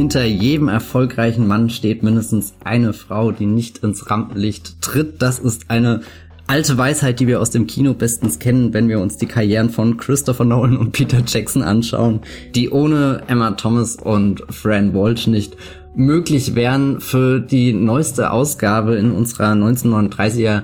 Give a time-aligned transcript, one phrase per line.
[0.00, 5.20] hinter jedem erfolgreichen Mann steht mindestens eine Frau, die nicht ins Rampenlicht tritt.
[5.20, 6.00] Das ist eine
[6.46, 9.98] alte Weisheit, die wir aus dem Kino bestens kennen, wenn wir uns die Karrieren von
[9.98, 12.20] Christopher Nolan und Peter Jackson anschauen,
[12.54, 15.58] die ohne Emma Thomas und Fran Walsh nicht
[15.94, 20.62] möglich wären für die neueste Ausgabe in unserer 1939er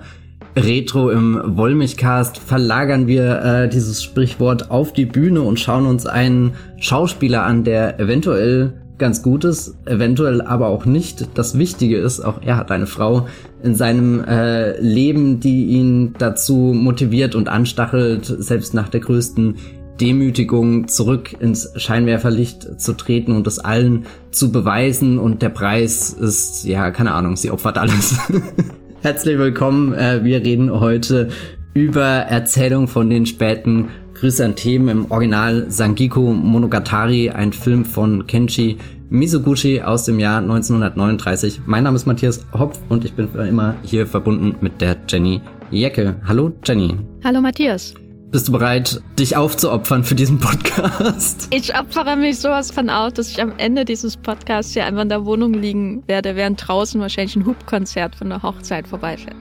[0.57, 6.55] Retro im Wollmilchcast verlagern wir äh, dieses Sprichwort auf die Bühne und schauen uns einen
[6.79, 11.29] Schauspieler an, der eventuell ganz gut ist, eventuell aber auch nicht.
[11.35, 13.27] Das Wichtige ist, auch er hat eine Frau
[13.63, 19.57] in seinem äh, Leben, die ihn dazu motiviert und anstachelt, selbst nach der größten
[20.01, 25.19] Demütigung zurück ins Scheinwerferlicht zu treten und es allen zu beweisen.
[25.19, 28.19] Und der Preis ist, ja, keine Ahnung, sie opfert alles.
[29.03, 29.93] Herzlich willkommen.
[29.95, 31.29] Äh, wir reden heute
[31.75, 38.79] über Erzählung von den späten Chrysanthemen im Original Sangiko Monogatari, ein Film von Kenshi
[39.11, 41.61] Mizoguchi aus dem Jahr 1939.
[41.67, 46.17] Mein Name ist Matthias Hopf und ich bin immer hier verbunden mit der Jenny Jecke.
[46.27, 46.97] Hallo Jenny.
[47.25, 47.93] Hallo Matthias.
[48.31, 51.49] Bist du bereit, dich aufzuopfern für diesen Podcast?
[51.55, 55.11] Ich opfere mich sowas von auf, dass ich am Ende dieses Podcasts hier einfach in
[55.11, 59.37] der Wohnung liegen werde, während draußen wahrscheinlich ein Hubkonzert von der Hochzeit vorbeifährt.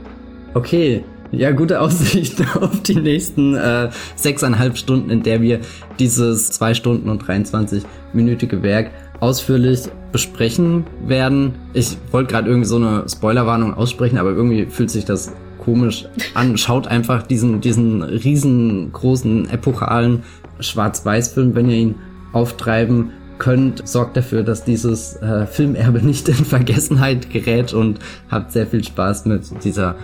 [0.53, 5.59] Okay, ja, gute Aussicht auf die nächsten äh, sechseinhalb Stunden, in der wir
[5.99, 11.55] dieses zwei Stunden und 23-minütige Werk ausführlich besprechen werden.
[11.73, 16.57] Ich wollte gerade irgendwie so eine Spoilerwarnung aussprechen, aber irgendwie fühlt sich das komisch an.
[16.57, 20.23] Schaut einfach diesen, diesen riesengroßen, epochalen
[20.59, 21.95] Schwarz-Weiß-Film, wenn ihr ihn
[22.33, 23.87] auftreiben könnt.
[23.87, 29.25] Sorgt dafür, dass dieses äh, Filmerbe nicht in Vergessenheit gerät und habt sehr viel Spaß
[29.25, 29.95] mit dieser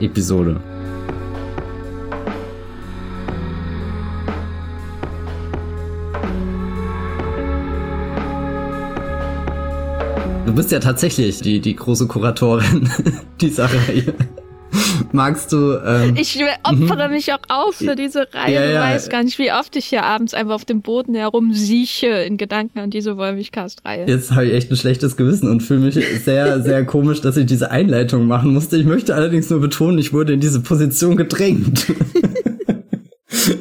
[0.00, 0.60] Podcast-Episode.
[10.46, 12.90] Du bist ja tatsächlich die, die große Kuratorin
[13.40, 14.14] dieser Reihe.
[15.12, 15.78] Magst du.
[15.84, 17.14] Ähm, ich opfere mhm.
[17.14, 18.54] mich auch auf für diese Reihe.
[18.54, 18.72] Ja, ja.
[18.72, 22.36] Du weißt gar nicht, wie oft ich hier abends einfach auf dem Boden herumsieche in
[22.36, 24.06] Gedanken an diese Wollmilchcast-Reihe.
[24.06, 25.94] Jetzt habe ich echt ein schlechtes Gewissen und fühle mich
[26.24, 28.76] sehr, sehr komisch, dass ich diese Einleitung machen musste.
[28.76, 31.86] Ich möchte allerdings nur betonen, ich wurde in diese Position gedrängt.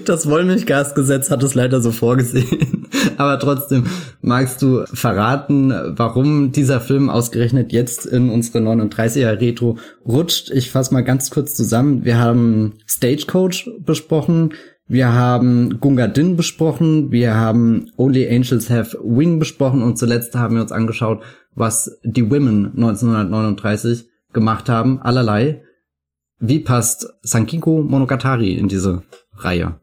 [0.06, 2.78] Das Wollmilchgasgesetz hat es leider so vorgesehen.
[3.18, 3.86] Aber trotzdem,
[4.22, 10.50] magst du verraten, warum dieser Film ausgerechnet jetzt in unsere 39er Retro rutscht?
[10.52, 12.06] Ich fasse mal ganz kurz zusammen.
[12.06, 14.54] Wir haben Stagecoach besprochen.
[14.92, 20.56] Wir haben Gunga Din besprochen, wir haben Only Angels Have Wing besprochen und zuletzt haben
[20.56, 21.22] wir uns angeschaut,
[21.54, 25.00] was die Women 1939 gemacht haben.
[25.00, 25.62] Allerlei.
[26.40, 29.04] Wie passt Sankiko Monogatari in diese
[29.36, 29.80] Reihe.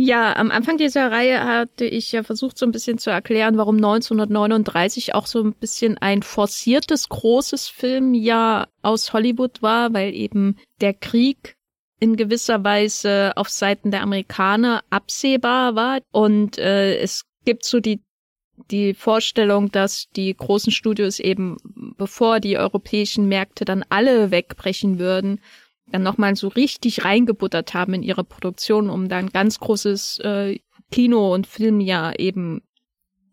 [0.00, 3.74] Ja, am Anfang dieser Reihe hatte ich ja versucht, so ein bisschen zu erklären, warum
[3.78, 10.94] 1939 auch so ein bisschen ein forciertes, großes Filmjahr aus Hollywood war, weil eben der
[10.94, 11.56] Krieg
[11.98, 15.98] in gewisser Weise auf Seiten der Amerikaner absehbar war.
[16.12, 18.00] Und äh, es gibt so die,
[18.70, 21.56] die Vorstellung, dass die großen Studios eben,
[21.96, 25.40] bevor die europäischen Märkte dann alle wegbrechen würden,
[25.92, 30.58] dann nochmal so richtig reingebuttert haben in ihre Produktion, um dann ganz großes äh,
[30.90, 32.62] Kino- und Filmjahr eben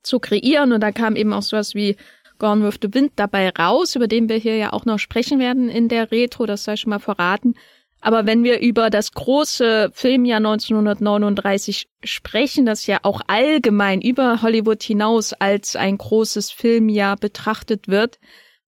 [0.04, 0.72] zu kreieren.
[0.72, 1.96] Und da kam eben auch sowas wie
[2.38, 5.70] Gone with the Wind dabei raus, über den wir hier ja auch noch sprechen werden
[5.70, 7.56] in der Retro, das sei schon mal verraten.
[8.02, 14.84] Aber wenn wir über das große Filmjahr 1939 sprechen, das ja auch allgemein über Hollywood
[14.84, 18.20] hinaus als ein großes Filmjahr betrachtet wird,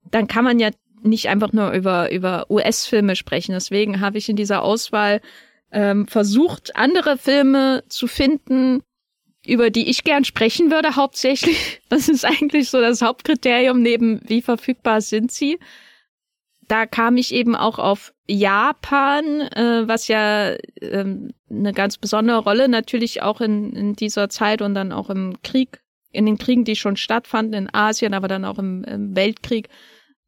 [0.09, 0.72] dann kann man ja
[1.02, 3.53] nicht einfach nur über, über US-Filme sprechen.
[3.53, 5.22] Deswegen habe ich in dieser Auswahl
[5.72, 8.81] ähm, versucht, andere Filme zu finden,
[9.46, 11.81] über die ich gern sprechen würde, hauptsächlich.
[11.90, 15.58] Das ist eigentlich so das Hauptkriterium neben wie verfügbar sind sie.
[16.68, 22.67] Da kam ich eben auch auf Japan, äh, was ja ähm, eine ganz besondere Rolle
[22.67, 25.79] natürlich auch in, in dieser Zeit und dann auch im Krieg,
[26.11, 29.70] in den Kriegen, die schon stattfanden in Asien, aber dann auch im, im Weltkrieg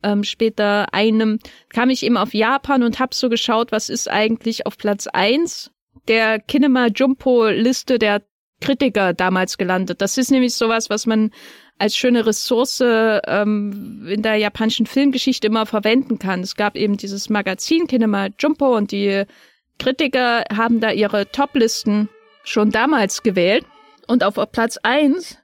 [0.03, 4.65] ähm, später einem, kam ich eben auf Japan und habe so geschaut, was ist eigentlich
[4.65, 5.71] auf Platz eins
[6.07, 8.23] der Kinema Jumpo Liste der
[8.61, 10.01] Kritiker damals gelandet.
[10.01, 11.31] Das ist nämlich sowas, was man
[11.77, 16.41] als schöne Ressource ähm, in der japanischen Filmgeschichte immer verwenden kann.
[16.41, 19.23] Es gab eben dieses Magazin Kinema Jumpo und die
[19.77, 22.09] Kritiker haben da ihre Toplisten
[22.43, 23.65] schon damals gewählt.
[24.07, 25.37] Und auf Platz eins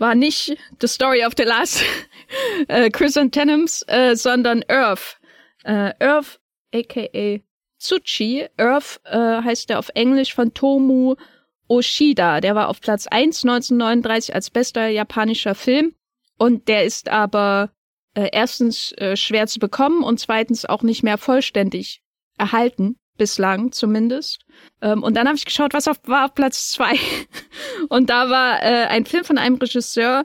[0.00, 1.84] war nicht The Story of the Last
[2.68, 5.18] äh, Chrysanthemums, äh, sondern Earth.
[5.64, 6.40] Äh, Earth,
[6.74, 7.40] aka
[7.78, 8.48] Tsuchi.
[8.56, 11.16] Earth äh, heißt der auf Englisch von Tomu
[11.68, 12.40] Oshida.
[12.40, 15.94] Der war auf Platz 1 1939 als bester japanischer Film.
[16.36, 17.70] Und der ist aber
[18.14, 22.02] äh, erstens äh, schwer zu bekommen und zweitens auch nicht mehr vollständig
[22.38, 24.46] erhalten, bislang zumindest.
[24.80, 26.94] Ähm, und dann habe ich geschaut, was auf, war auf Platz zwei.
[27.90, 30.24] und da war äh, ein Film von einem Regisseur,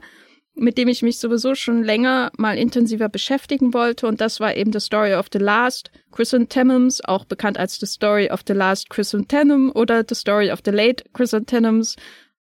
[0.54, 4.06] mit dem ich mich sowieso schon länger mal intensiver beschäftigen wollte.
[4.06, 8.30] Und das war eben The Story of the Last Chrysanthemums, auch bekannt als The Story
[8.30, 11.96] of the Last Chrysanthemum oder The Story of the Late Chrysanthemums.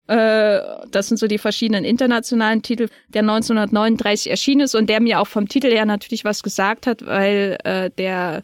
[0.06, 0.60] Äh,
[0.92, 5.28] das sind so die verschiedenen internationalen Titel, der 1939 erschienen ist und der mir auch
[5.28, 8.44] vom Titel her natürlich was gesagt hat, weil äh, der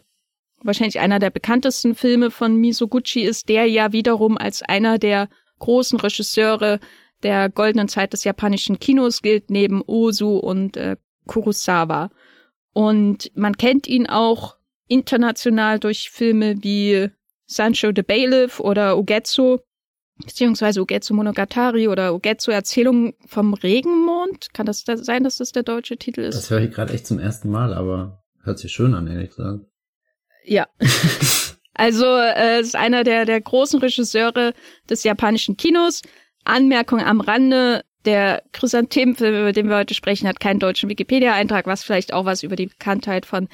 [0.62, 5.28] wahrscheinlich einer der bekanntesten Filme von Misoguchi ist, der ja wiederum als einer der
[5.58, 6.80] großen Regisseure
[7.22, 10.96] der goldenen Zeit des japanischen Kinos gilt, neben Ozu und äh,
[11.26, 12.10] Kurosawa.
[12.72, 14.56] Und man kennt ihn auch
[14.88, 17.08] international durch Filme wie
[17.46, 19.58] Sancho the Bailiff oder Ugetsu,
[20.24, 24.52] beziehungsweise Ugetsu Monogatari oder Ugetsu Erzählung vom Regenmond.
[24.54, 26.36] Kann das sein, dass das der deutsche Titel ist?
[26.36, 29.64] Das höre ich gerade echt zum ersten Mal, aber hört sich schön an, ehrlich gesagt.
[30.44, 30.66] Ja.
[31.74, 34.54] also äh, ist einer der, der großen Regisseure
[34.88, 36.02] des japanischen Kinos.
[36.44, 41.84] Anmerkung am Rande, der Chrysanthemenfilm, über den wir heute sprechen, hat keinen deutschen Wikipedia-Eintrag, was
[41.84, 43.48] vielleicht auch was über die Bekanntheit von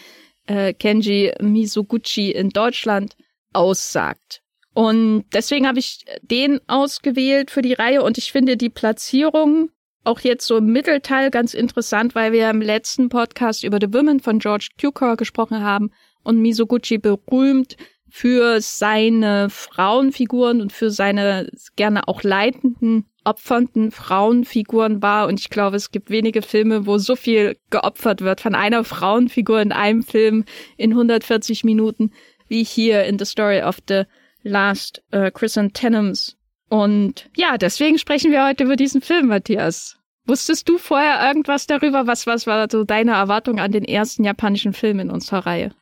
[0.47, 3.17] äh, Kenji Misoguchi in Deutschland
[3.53, 4.43] aussagt.
[4.73, 9.71] Und deswegen habe ich den ausgewählt für die Reihe und ich finde die Platzierung
[10.05, 14.21] auch jetzt so im Mittelteil ganz interessant, weil wir im letzten Podcast über The Women
[14.21, 15.91] von George Cukor gesprochen haben
[16.27, 17.77] und Misoguchi berühmt
[18.11, 25.29] für seine Frauenfiguren und für seine gerne auch leitenden, opfernden Frauenfiguren war.
[25.29, 29.61] Und ich glaube, es gibt wenige Filme, wo so viel geopfert wird von einer Frauenfigur
[29.61, 30.45] in einem Film
[30.77, 32.13] in 140 Minuten
[32.49, 34.05] wie hier in The Story of the
[34.43, 36.37] Last uh, Chrysanthemums.
[36.69, 39.97] Und ja, deswegen sprechen wir heute über diesen Film, Matthias.
[40.25, 42.07] Wusstest du vorher irgendwas darüber?
[42.07, 45.73] Was, was war so deine Erwartung an den ersten japanischen Film in unserer Reihe?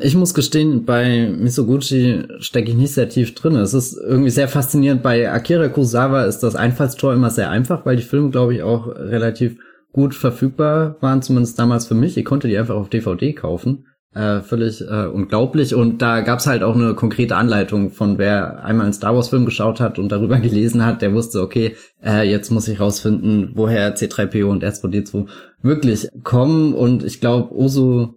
[0.00, 3.56] Ich muss gestehen, bei Misoguchi stecke ich nicht sehr tief drin.
[3.56, 5.02] Es ist irgendwie sehr faszinierend.
[5.02, 8.86] Bei Akira Kurosawa ist das Einfallstor immer sehr einfach, weil die Filme, glaube ich, auch
[8.86, 9.58] relativ
[9.92, 12.16] gut verfügbar waren, zumindest damals für mich.
[12.16, 13.86] Ich konnte die einfach auf DVD kaufen.
[14.14, 15.74] Äh, völlig äh, unglaublich.
[15.74, 19.44] Und da gab's halt auch eine konkrete Anleitung von wer einmal einen Star Wars Film
[19.44, 23.96] geschaut hat und darüber gelesen hat, der wusste, okay, äh, jetzt muss ich rausfinden, woher
[23.96, 25.26] C3PO und R2D2
[25.62, 26.72] wirklich kommen.
[26.72, 28.16] Und ich glaube, Oso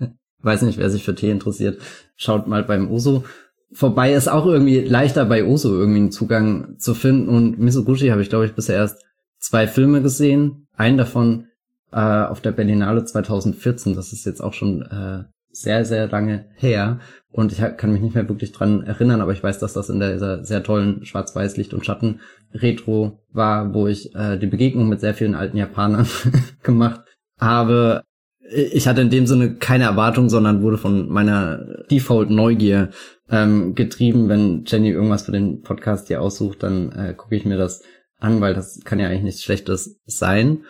[0.46, 1.80] weiß nicht, wer sich für Tee interessiert,
[2.16, 3.24] schaut mal beim Oso
[3.72, 4.12] vorbei.
[4.12, 7.28] Ist auch irgendwie leichter bei Oso irgendwie einen Zugang zu finden.
[7.28, 9.04] Und Misoguchi habe ich, glaube ich, bisher erst
[9.38, 10.68] zwei Filme gesehen.
[10.76, 11.48] Einen davon
[11.92, 13.94] äh, auf der Berlinale 2014.
[13.94, 17.00] Das ist jetzt auch schon äh, sehr, sehr lange her.
[17.30, 20.00] Und ich kann mich nicht mehr wirklich dran erinnern, aber ich weiß, dass das in
[20.00, 25.12] dieser sehr tollen Schwarz-Weiß Licht- und Schatten-Retro war, wo ich äh, die Begegnung mit sehr
[25.12, 26.06] vielen alten Japanern
[26.62, 27.02] gemacht
[27.38, 28.02] habe
[28.50, 32.90] ich hatte in dem Sinne keine Erwartung, sondern wurde von meiner Default-Neugier
[33.30, 34.28] ähm, getrieben.
[34.28, 37.82] Wenn Jenny irgendwas für den Podcast hier aussucht, dann äh, gucke ich mir das
[38.18, 40.64] an, weil das kann ja eigentlich nichts Schlechtes sein.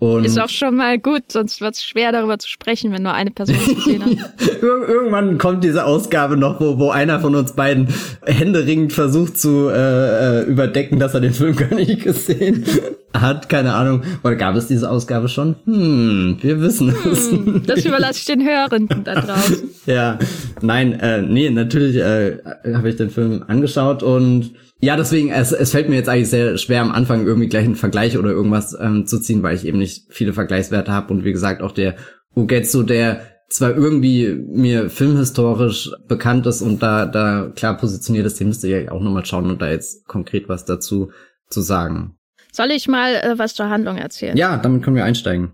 [0.00, 3.14] Und ist auch schon mal gut, sonst wird es schwer darüber zu sprechen, wenn nur
[3.14, 4.32] eine Person gesehen hat.
[4.62, 7.88] Irgendwann kommt diese Ausgabe noch, wo, wo einer von uns beiden
[8.24, 12.64] händeringend versucht zu äh, äh überdecken, dass er den Film gar nicht gesehen
[13.12, 13.48] hat.
[13.48, 14.02] Keine Ahnung.
[14.22, 15.56] Oder gab es diese Ausgabe schon?
[15.64, 17.32] Hm, wir wissen es.
[17.32, 19.68] Hm, das überlasse ich den Hörenden da draußen.
[19.86, 20.16] ja,
[20.60, 22.38] nein, äh, nee, natürlich äh,
[22.72, 26.56] habe ich den Film angeschaut und ja, deswegen, es, es fällt mir jetzt eigentlich sehr
[26.56, 29.78] schwer am Anfang irgendwie gleich einen Vergleich oder irgendwas ähm, zu ziehen, weil ich eben
[29.78, 31.96] nicht viele Vergleichswerte habe und wie gesagt auch der
[32.36, 38.48] Ugetsu, der zwar irgendwie mir filmhistorisch bekannt ist und da, da klar positioniert ist, den
[38.48, 41.10] müsste ich auch nochmal schauen und da jetzt konkret was dazu
[41.48, 42.16] zu sagen.
[42.52, 44.36] Soll ich mal äh, was zur Handlung erzählen?
[44.36, 45.52] Ja, damit können wir einsteigen.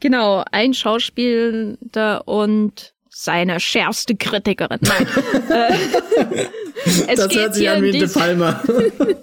[0.00, 4.80] Genau, ein Schauspielender und seine schärfste Kritikerin.
[4.80, 5.06] Nein.
[6.84, 8.60] Äh, es das hört sich an wie De Palma.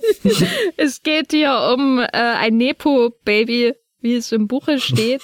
[0.78, 5.22] es geht hier um äh, ein Nepo-Baby, wie es im Buche steht.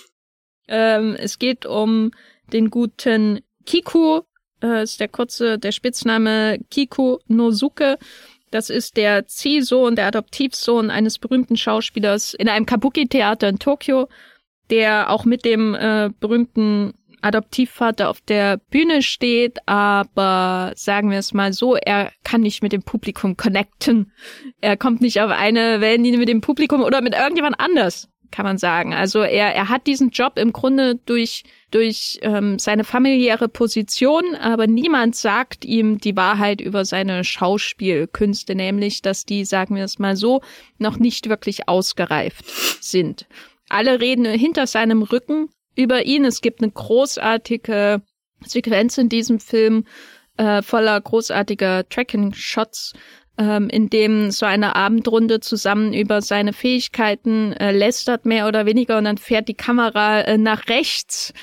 [0.67, 2.11] ähm, es geht um
[2.51, 4.21] den guten Kiku,
[4.61, 7.97] äh, ist der kurze, der Spitzname Kiku Nozuke.
[8.51, 14.09] Das ist der Ziehsohn, der Adoptivsohn eines berühmten Schauspielers in einem Kabuki-Theater in Tokio,
[14.69, 16.93] der auch mit dem äh, berühmten
[17.25, 22.71] Adoptivvater auf der Bühne steht, aber sagen wir es mal so, er kann nicht mit
[22.71, 24.11] dem Publikum connecten.
[24.61, 28.59] Er kommt nicht auf eine Wellenlinie mit dem Publikum oder mit irgendjemand anders, kann man
[28.59, 28.93] sagen.
[28.93, 34.67] Also er, er hat diesen Job im Grunde durch, durch ähm, seine familiäre Position, aber
[34.67, 40.15] niemand sagt ihm die Wahrheit über seine Schauspielkünste, nämlich, dass die, sagen wir es mal
[40.15, 40.41] so,
[40.77, 42.45] noch nicht wirklich ausgereift
[42.83, 43.25] sind.
[43.67, 46.25] alle reden hinter seinem Rücken über ihn.
[46.25, 48.01] Es gibt eine großartige
[48.45, 49.85] Sequenz in diesem Film
[50.37, 52.93] äh, voller großartiger Tracking-Shots,
[53.37, 58.97] ähm, in dem so eine Abendrunde zusammen über seine Fähigkeiten äh, lästert, mehr oder weniger,
[58.97, 61.33] und dann fährt die Kamera äh, nach rechts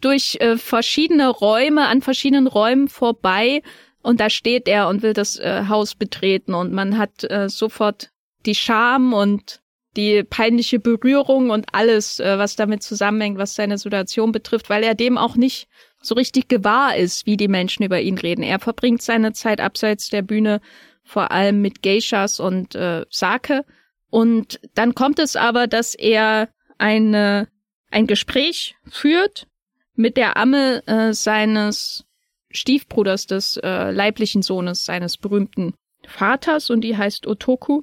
[0.00, 3.62] durch äh, verschiedene Räume, an verschiedenen Räumen vorbei,
[4.02, 8.10] und da steht er und will das äh, Haus betreten, und man hat äh, sofort
[8.44, 9.61] die Scham und
[9.96, 14.94] die peinliche Berührung und alles, äh, was damit zusammenhängt, was seine Situation betrifft, weil er
[14.94, 15.68] dem auch nicht
[16.00, 18.42] so richtig gewahr ist, wie die Menschen über ihn reden.
[18.42, 20.60] Er verbringt seine Zeit abseits der Bühne
[21.04, 23.64] vor allem mit Geishas und äh, Sake.
[24.10, 27.48] Und dann kommt es aber, dass er eine,
[27.90, 29.46] ein Gespräch führt
[29.94, 32.04] mit der Amme äh, seines
[32.50, 35.74] Stiefbruders, des äh, leiblichen Sohnes seines berühmten
[36.06, 37.80] Vaters, und die heißt Otoku.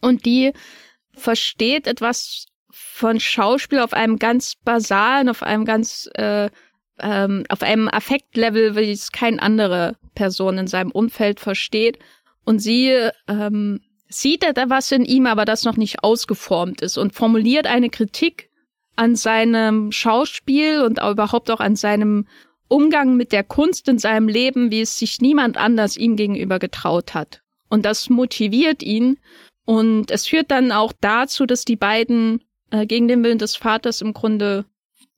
[0.00, 0.52] Und die
[1.14, 6.50] versteht etwas von Schauspiel auf einem ganz basalen, auf einem ganz, äh,
[7.00, 11.98] ähm, auf einem Affektlevel, wie es keine andere Person in seinem Umfeld versteht.
[12.44, 17.14] Und sie ähm, sieht da was in ihm, aber das noch nicht ausgeformt ist und
[17.14, 18.50] formuliert eine Kritik
[18.96, 22.26] an seinem Schauspiel und auch überhaupt auch an seinem
[22.68, 27.14] Umgang mit der Kunst in seinem Leben, wie es sich niemand anders ihm gegenüber getraut
[27.14, 27.40] hat.
[27.68, 29.18] Und das motiviert ihn
[29.64, 34.00] und es führt dann auch dazu, dass die beiden äh, gegen den Willen des Vaters
[34.00, 34.64] im Grunde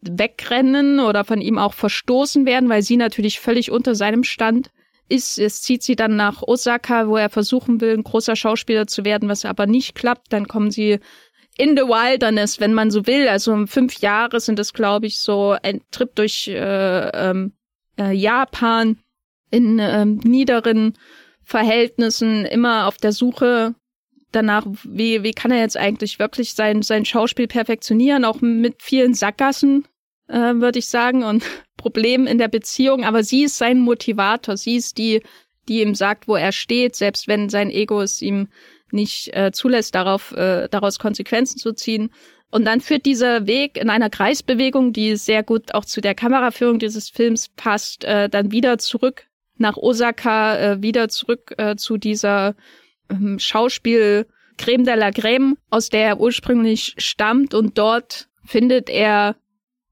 [0.01, 4.71] wegrennen oder von ihm auch verstoßen werden, weil sie natürlich völlig unter seinem Stand
[5.09, 5.39] ist.
[5.39, 9.29] Es zieht sie dann nach Osaka, wo er versuchen will, ein großer Schauspieler zu werden,
[9.29, 10.33] was aber nicht klappt.
[10.33, 10.99] Dann kommen sie
[11.57, 13.29] in the Wilderness, wenn man so will.
[13.29, 17.53] Also um fünf Jahre sind es, glaube ich, so ein Trip durch äh, ähm,
[17.99, 18.99] äh, Japan
[19.51, 20.95] in ähm, niederen
[21.45, 23.75] Verhältnissen, immer auf der Suche
[24.33, 29.15] danach, wie, wie kann er jetzt eigentlich wirklich sein, sein Schauspiel perfektionieren, auch mit vielen
[29.15, 29.87] Sackgassen,
[30.29, 31.45] äh, würde ich sagen, und
[31.77, 33.05] Problemen in der Beziehung.
[33.05, 34.57] Aber sie ist sein Motivator.
[34.57, 35.23] Sie ist die,
[35.69, 38.49] die ihm sagt, wo er steht, selbst wenn sein Ego es ihm
[38.91, 42.11] nicht äh, zulässt, darauf, äh, daraus Konsequenzen zu ziehen.
[42.51, 46.79] Und dann führt dieser Weg in einer Kreisbewegung, die sehr gut auch zu der Kameraführung
[46.79, 52.55] dieses Films passt, äh, dann wieder zurück nach Osaka, äh, wieder zurück äh, zu dieser
[53.39, 54.27] Schauspiel
[54.59, 59.37] Creme de la Creme, aus der er ursprünglich stammt und dort findet er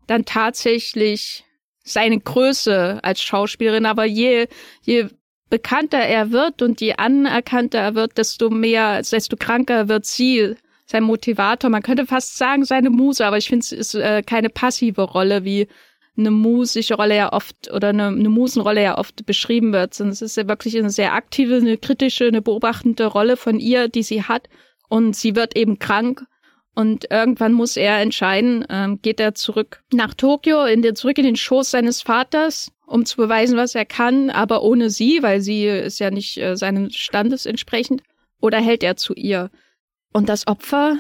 [0.07, 1.45] dann tatsächlich
[1.83, 4.47] seine Größe als Schauspielerin, aber je,
[4.83, 5.09] je
[5.49, 10.55] bekannter er wird und je anerkannter er wird, desto mehr, desto kranker wird sie,
[10.87, 11.71] sein Motivator.
[11.71, 15.45] Man könnte fast sagen, seine Muse, aber ich finde, es ist äh, keine passive Rolle,
[15.45, 15.69] wie
[16.17, 20.23] eine musische Rolle ja oft oder eine, eine Musenrolle ja oft beschrieben wird, sondern es
[20.23, 24.23] ist ja wirklich eine sehr aktive, eine kritische, eine beobachtende Rolle von ihr, die sie
[24.23, 24.49] hat.
[24.89, 26.25] Und sie wird eben krank
[26.75, 31.25] und irgendwann muss er entscheiden, ähm, geht er zurück nach Tokio, in den, zurück in
[31.25, 35.67] den Schoß seines Vaters, um zu beweisen, was er kann, aber ohne sie, weil sie
[35.67, 38.03] ist ja nicht äh, seines Standes entsprechend,
[38.41, 39.51] oder hält er zu ihr?
[40.13, 40.99] Und das Opfer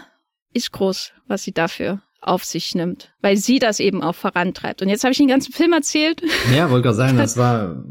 [0.52, 4.82] ist groß, was sie dafür auf sich nimmt, weil sie das eben auch vorantreibt.
[4.82, 6.22] Und jetzt habe ich den ganzen Film erzählt.
[6.54, 7.82] Ja, wollte gerade sagen, das war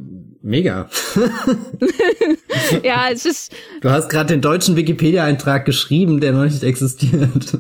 [0.41, 0.89] mega.
[2.83, 3.53] ja, es ist.
[3.81, 7.57] Du hast gerade den deutschen Wikipedia-Eintrag geschrieben, der noch nicht existiert.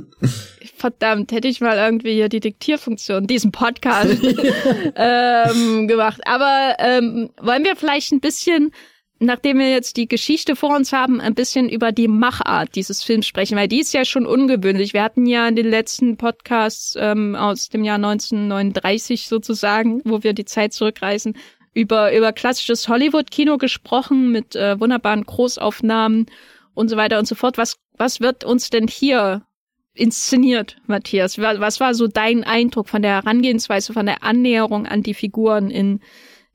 [0.75, 4.17] Verdammt, hätte ich mal irgendwie hier die Diktierfunktion, diesen Podcast
[4.95, 6.21] ähm, gemacht.
[6.25, 8.71] Aber ähm, wollen wir vielleicht ein bisschen
[9.19, 13.27] nachdem wir jetzt die Geschichte vor uns haben, ein bisschen über die Machart dieses Films
[13.27, 14.93] sprechen, weil die ist ja schon ungewöhnlich.
[14.93, 20.33] Wir hatten ja in den letzten Podcasts ähm, aus dem Jahr 1939 sozusagen, wo wir
[20.33, 21.37] die Zeit zurückreisen,
[21.73, 26.25] über, über klassisches Hollywood-Kino gesprochen mit äh, wunderbaren Großaufnahmen
[26.73, 27.57] und so weiter und so fort.
[27.57, 29.43] Was, was wird uns denn hier
[29.93, 31.37] inszeniert, Matthias?
[31.37, 35.99] Was war so dein Eindruck von der Herangehensweise, von der Annäherung an die Figuren in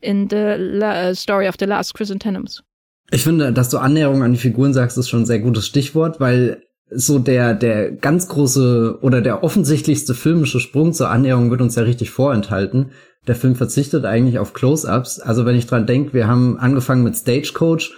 [0.01, 2.63] in The La uh, Story of the Last Chrysanthemums.
[3.11, 6.21] Ich finde, dass du Annäherung an die Figuren sagst, ist schon ein sehr gutes Stichwort,
[6.21, 11.75] weil so der, der ganz große oder der offensichtlichste filmische Sprung zur Annäherung wird uns
[11.75, 12.93] ja richtig vorenthalten.
[13.27, 15.21] Der Film verzichtet eigentlich auf Close-Ups.
[15.21, 17.93] Also wenn ich dran denke, wir haben angefangen mit Stagecoach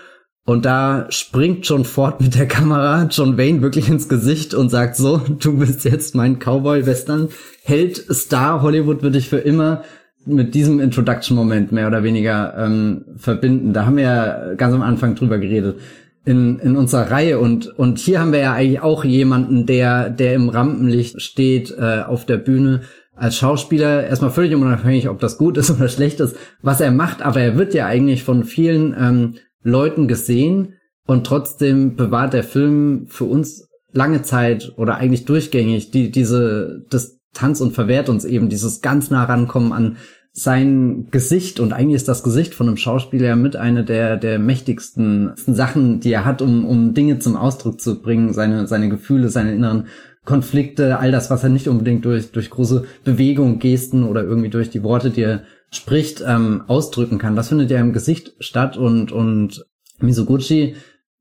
[0.45, 4.97] und da springt John Ford mit der Kamera John Wayne wirklich ins Gesicht und sagt
[4.97, 7.31] so, du bist jetzt mein Cowboy-Western.
[7.65, 9.83] Held, Star, Hollywood wird dich für immer
[10.27, 13.73] mit diesem Introduction-Moment mehr oder weniger ähm, verbinden.
[13.73, 15.79] Da haben wir ja ganz am Anfang drüber geredet.
[16.25, 17.39] In, in unserer Reihe.
[17.39, 22.01] Und und hier haben wir ja eigentlich auch jemanden, der der im Rampenlicht steht äh,
[22.01, 22.81] auf der Bühne
[23.15, 24.05] als Schauspieler.
[24.05, 27.57] Erstmal völlig unabhängig, ob das gut ist oder schlecht ist, was er macht, aber er
[27.57, 30.75] wird ja eigentlich von vielen ähm, Leuten gesehen.
[31.07, 37.16] Und trotzdem bewahrt der Film für uns lange Zeit oder eigentlich durchgängig die diese das
[37.37, 39.97] Distanz und verwehrt uns eben dieses ganz nah rankommen an
[40.33, 45.33] sein Gesicht und eigentlich ist das Gesicht von einem Schauspieler mit einer der, der mächtigsten
[45.37, 49.55] Sachen, die er hat, um, um Dinge zum Ausdruck zu bringen, seine, seine Gefühle, seine
[49.55, 49.87] inneren
[50.25, 54.71] Konflikte, all das, was er nicht unbedingt durch, durch große Bewegung, Gesten oder irgendwie durch
[54.71, 57.37] die Worte, die er spricht, ähm, ausdrücken kann.
[57.37, 59.65] Das findet ja im Gesicht statt und, und
[60.01, 60.75] Misoguchi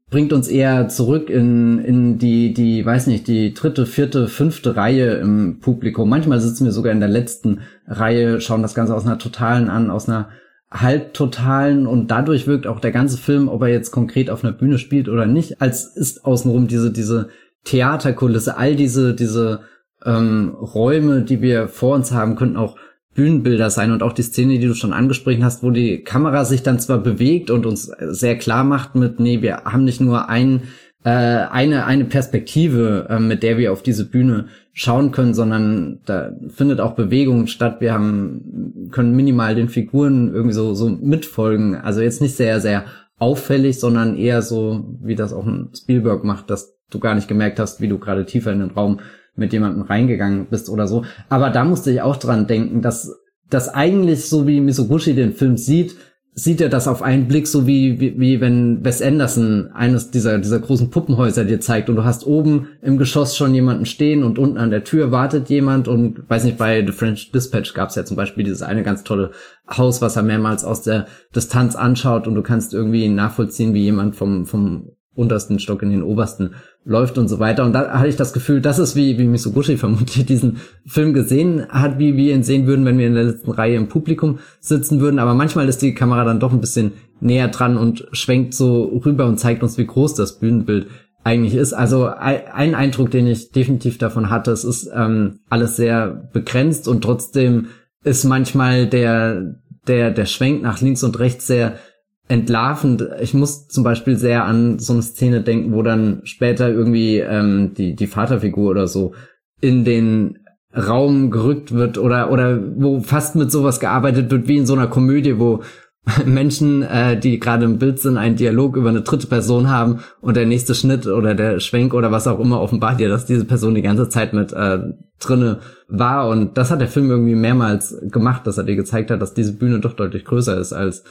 [0.10, 5.16] bringt uns eher zurück in, in die, die, weiß nicht, die dritte, vierte, fünfte Reihe
[5.16, 6.10] im Publikum.
[6.10, 9.90] Manchmal sitzen wir sogar in der letzten Reihe, schauen das Ganze aus einer totalen an,
[9.90, 10.30] aus einer
[10.72, 14.78] halbtotalen und dadurch wirkt auch der ganze Film, ob er jetzt konkret auf einer Bühne
[14.78, 17.30] spielt oder nicht, als ist außenrum diese, diese
[17.64, 19.62] Theaterkulisse, all diese, diese
[20.06, 22.78] ähm, Räume, die wir vor uns haben, könnten auch
[23.16, 26.62] Bühnenbilder sein und auch die Szene, die du schon angesprochen hast, wo die Kamera sich
[26.64, 30.64] dann zwar bewegt und uns sehr klar macht mit, nee, wir haben nicht nur ein,
[31.06, 36.34] äh, eine, eine Perspektive, äh, mit der wir auf diese Bühne schauen können, sondern da
[36.50, 37.78] findet auch Bewegung statt.
[37.80, 41.76] Wir haben, können minimal den Figuren irgendwie so, so mitfolgen.
[41.76, 42.84] Also jetzt nicht sehr, sehr
[43.18, 47.60] auffällig, sondern eher so, wie das auch ein Spielberg macht, dass du gar nicht gemerkt
[47.60, 49.00] hast, wie du gerade tiefer in den Raum
[49.36, 51.04] mit jemandem reingegangen bist oder so.
[51.30, 53.14] Aber da musste ich auch dran denken, dass
[53.50, 55.96] das eigentlich so wie Misoguchi den Film sieht,
[56.38, 60.38] sieht er das auf einen Blick so wie, wie, wie wenn Wes Anderson eines dieser,
[60.38, 64.38] dieser großen Puppenhäuser dir zeigt und du hast oben im Geschoss schon jemanden stehen und
[64.38, 67.96] unten an der Tür wartet jemand und weiß nicht, bei The French Dispatch gab es
[67.96, 69.32] ja zum Beispiel dieses eine ganz tolle
[69.70, 74.18] Haus, was er mehrmals aus der Distanz anschaut und du kannst irgendwie nachvollziehen, wie jemand
[74.18, 76.52] vom, vom untersten Stock in den obersten
[76.84, 77.64] läuft und so weiter.
[77.64, 81.68] Und da hatte ich das Gefühl, das ist wie, wie Misoguchi vermutlich diesen Film gesehen
[81.70, 85.00] hat, wie wir ihn sehen würden, wenn wir in der letzten Reihe im Publikum sitzen
[85.00, 85.20] würden.
[85.20, 89.26] Aber manchmal ist die Kamera dann doch ein bisschen näher dran und schwenkt so rüber
[89.26, 90.88] und zeigt uns, wie groß das Bühnenbild
[91.24, 91.74] eigentlich ist.
[91.74, 97.04] Also ein Eindruck, den ich definitiv davon hatte, es ist ähm, alles sehr begrenzt und
[97.04, 97.68] trotzdem
[98.04, 99.56] ist manchmal der,
[99.88, 101.80] der, der Schwenk nach links und rechts sehr
[102.28, 103.08] entlarvend.
[103.22, 107.74] Ich muss zum Beispiel sehr an so eine Szene denken, wo dann später irgendwie ähm,
[107.78, 109.14] die, die Vaterfigur oder so
[109.62, 110.40] in den
[110.76, 114.88] Raum gerückt wird oder, oder wo fast mit sowas gearbeitet wird wie in so einer
[114.88, 115.62] Komödie, wo
[116.26, 120.36] Menschen, äh, die gerade im Bild sind, einen Dialog über eine dritte Person haben und
[120.38, 123.76] der nächste Schnitt oder der Schwenk oder was auch immer offenbart dir, dass diese Person
[123.76, 124.80] die ganze Zeit mit äh,
[125.20, 129.22] drinne war und das hat der Film irgendwie mehrmals gemacht, dass er dir gezeigt hat,
[129.22, 131.04] dass diese Bühne doch deutlich größer ist als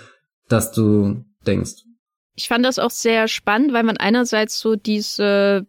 [0.48, 1.84] dass du denkst.
[2.34, 5.66] Ich fand das auch sehr spannend, weil man einerseits so diese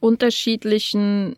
[0.00, 1.36] unterschiedlichen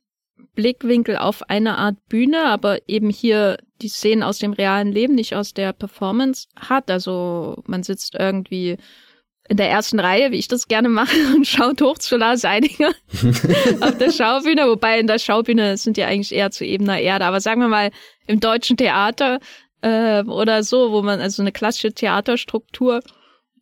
[0.55, 5.35] Blickwinkel auf eine Art Bühne, aber eben hier die Szenen aus dem realen Leben, nicht
[5.35, 6.91] aus der Performance hat.
[6.91, 8.77] Also man sitzt irgendwie
[9.49, 12.93] in der ersten Reihe, wie ich das gerne mache, und schaut hoch zu Lars Eidinger
[13.81, 14.69] auf der Schaubühne.
[14.69, 17.25] Wobei in der Schaubühne sind ja eigentlich eher zu ebener Erde.
[17.25, 17.91] Aber sagen wir mal,
[18.27, 19.41] im deutschen Theater
[19.83, 23.01] äh, oder so, wo man, also eine klassische Theaterstruktur,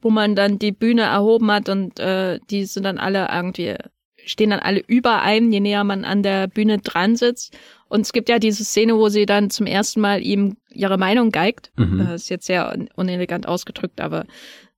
[0.00, 3.76] wo man dann die Bühne erhoben hat und äh, die sind dann alle irgendwie,
[4.24, 7.56] stehen dann alle über einem, je näher man an der Bühne dran sitzt.
[7.88, 11.30] Und es gibt ja diese Szene, wo sie dann zum ersten Mal ihm ihre Meinung
[11.30, 11.70] geigt.
[11.76, 11.98] Mhm.
[11.98, 14.26] Das ist jetzt sehr unelegant ausgedrückt, aber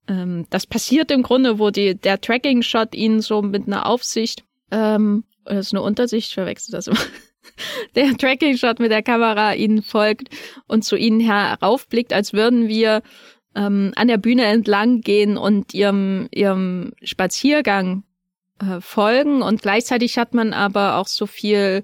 [0.09, 5.25] ähm, das passiert im Grunde, wo die, der Tracking-Shot ihn so mit einer Aufsicht, ähm,
[5.45, 6.99] das ist eine Untersicht, verwechselt das immer
[7.95, 10.29] der Tracking-Shot mit der Kamera ihnen folgt
[10.67, 13.03] und zu ihnen heraufblickt, als würden wir
[13.55, 18.05] ähm, an der Bühne entlang gehen und ihrem, ihrem Spaziergang
[18.61, 19.43] äh, folgen.
[19.43, 21.83] Und gleichzeitig hat man aber auch so viel,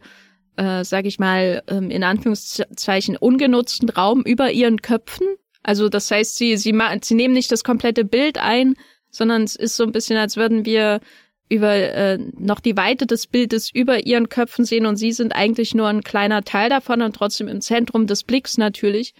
[0.57, 5.27] äh, sag ich mal, ähm, in Anführungszeichen ungenutzten Raum über ihren Köpfen.
[5.62, 8.74] Also das heißt, sie, sie, sie nehmen nicht das komplette Bild ein,
[9.11, 11.00] sondern es ist so ein bisschen, als würden wir
[11.48, 15.74] über äh, noch die Weite des Bildes über ihren Köpfen sehen und sie sind eigentlich
[15.74, 19.14] nur ein kleiner Teil davon und trotzdem im Zentrum des Blicks natürlich.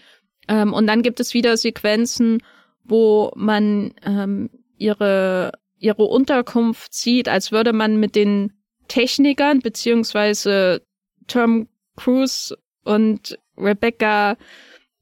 [0.47, 2.41] Ähm, und dann gibt es wieder Sequenzen,
[2.83, 8.53] wo man ähm, ihre ihre Unterkunft sieht, als würde man mit den
[8.87, 10.81] Technikern beziehungsweise
[11.27, 14.37] Tom Cruise und Rebecca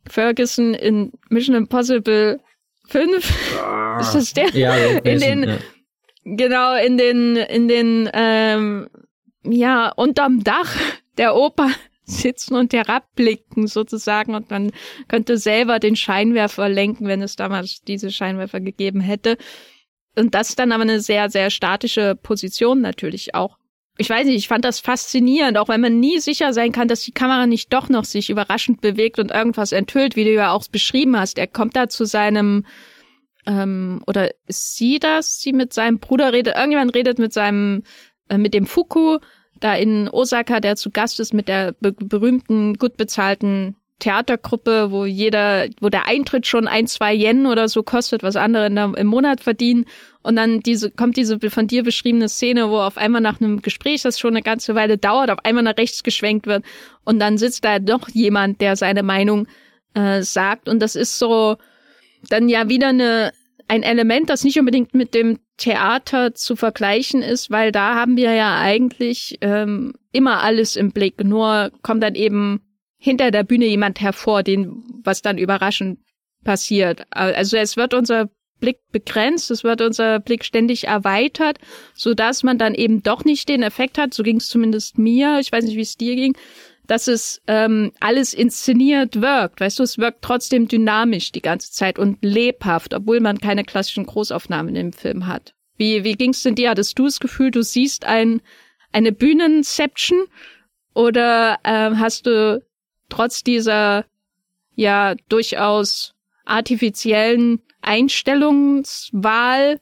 [0.07, 2.39] Ferguson in Mission Impossible
[2.87, 4.49] 5 ah, ist das der?
[4.49, 5.57] Ja, in den ja.
[6.25, 8.87] Genau, in den, in den, ähm,
[9.43, 10.75] ja, unterm Dach
[11.17, 11.69] der Oper
[12.05, 14.71] sitzen und herabblicken sozusagen und man
[15.07, 19.37] könnte selber den Scheinwerfer lenken, wenn es damals diese Scheinwerfer gegeben hätte.
[20.15, 23.57] Und das ist dann aber eine sehr, sehr statische Position natürlich auch.
[23.97, 27.03] Ich weiß nicht, ich fand das faszinierend, auch wenn man nie sicher sein kann, dass
[27.03, 30.67] die Kamera nicht doch noch sich überraschend bewegt und irgendwas enthüllt, wie du ja auch
[30.67, 31.37] beschrieben hast.
[31.37, 32.65] Er kommt da zu seinem
[33.45, 37.83] ähm, oder ist sie das, sie mit seinem Bruder redet, irgendjemand redet mit seinem,
[38.29, 39.19] äh, mit dem Fuku
[39.59, 45.05] da in Osaka, der zu Gast ist mit der be berühmten, gut bezahlten Theatergruppe, wo
[45.05, 49.39] jeder, wo der Eintritt schon ein, zwei Yen oder so kostet, was andere im Monat
[49.39, 49.85] verdienen.
[50.21, 54.01] Und dann diese, kommt diese von dir beschriebene Szene, wo auf einmal nach einem Gespräch,
[54.01, 56.65] das schon eine ganze Weile dauert, auf einmal nach rechts geschwenkt wird.
[57.05, 59.47] Und dann sitzt da doch jemand, der seine Meinung
[59.93, 60.67] äh, sagt.
[60.67, 61.57] Und das ist so
[62.29, 63.31] dann ja wieder eine,
[63.67, 68.33] ein Element, das nicht unbedingt mit dem Theater zu vergleichen ist, weil da haben wir
[68.33, 71.23] ja eigentlich ähm, immer alles im Blick.
[71.23, 72.61] Nur kommt dann eben
[72.97, 75.99] hinter der Bühne jemand hervor, den was dann überraschend
[76.43, 77.03] passiert.
[77.09, 81.57] Also es wird unser Blick begrenzt, es wird unser Blick ständig erweitert,
[81.93, 84.13] so dass man dann eben doch nicht den Effekt hat.
[84.13, 85.39] So ging es zumindest mir.
[85.39, 86.35] Ich weiß nicht, wie es dir ging
[86.87, 89.61] dass es ähm, alles inszeniert wirkt.
[89.61, 94.05] Weißt du, es wirkt trotzdem dynamisch die ganze Zeit und lebhaft, obwohl man keine klassischen
[94.05, 95.53] Großaufnahmen im Film hat.
[95.77, 96.71] Wie, wie ging's denn dir?
[96.71, 98.41] Hattest du das Gefühl, du siehst ein,
[98.91, 100.25] eine Bühnenception
[100.93, 102.63] oder äh, hast du
[103.09, 104.05] trotz dieser
[104.75, 106.13] ja durchaus
[106.45, 109.79] artifiziellen Einstellungswahl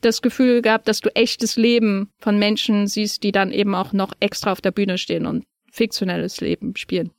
[0.00, 4.12] das Gefühl gehabt, dass du echtes Leben von Menschen siehst, die dann eben auch noch
[4.20, 7.10] extra auf der Bühne stehen und fiktionelles Leben spielen.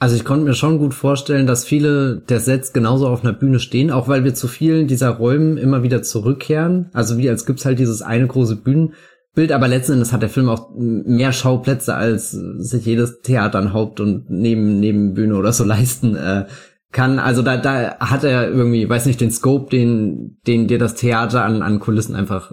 [0.00, 3.60] Also ich konnte mir schon gut vorstellen, dass viele der Sets genauso auf einer Bühne
[3.60, 6.88] stehen, auch weil wir zu vielen dieser Räumen immer wieder zurückkehren.
[6.92, 10.48] Also wie als gibt's halt dieses eine große Bühnenbild, aber letzten Endes hat der Film
[10.48, 16.16] auch mehr Schauplätze, als sich jedes Theater an Haupt- und neben Nebenbühne oder so leisten
[16.16, 16.46] äh,
[16.92, 20.96] kann, also da, da hat er irgendwie, weiß nicht, den Scope, den, den dir das
[20.96, 22.50] Theater an, an Kulissen einfach,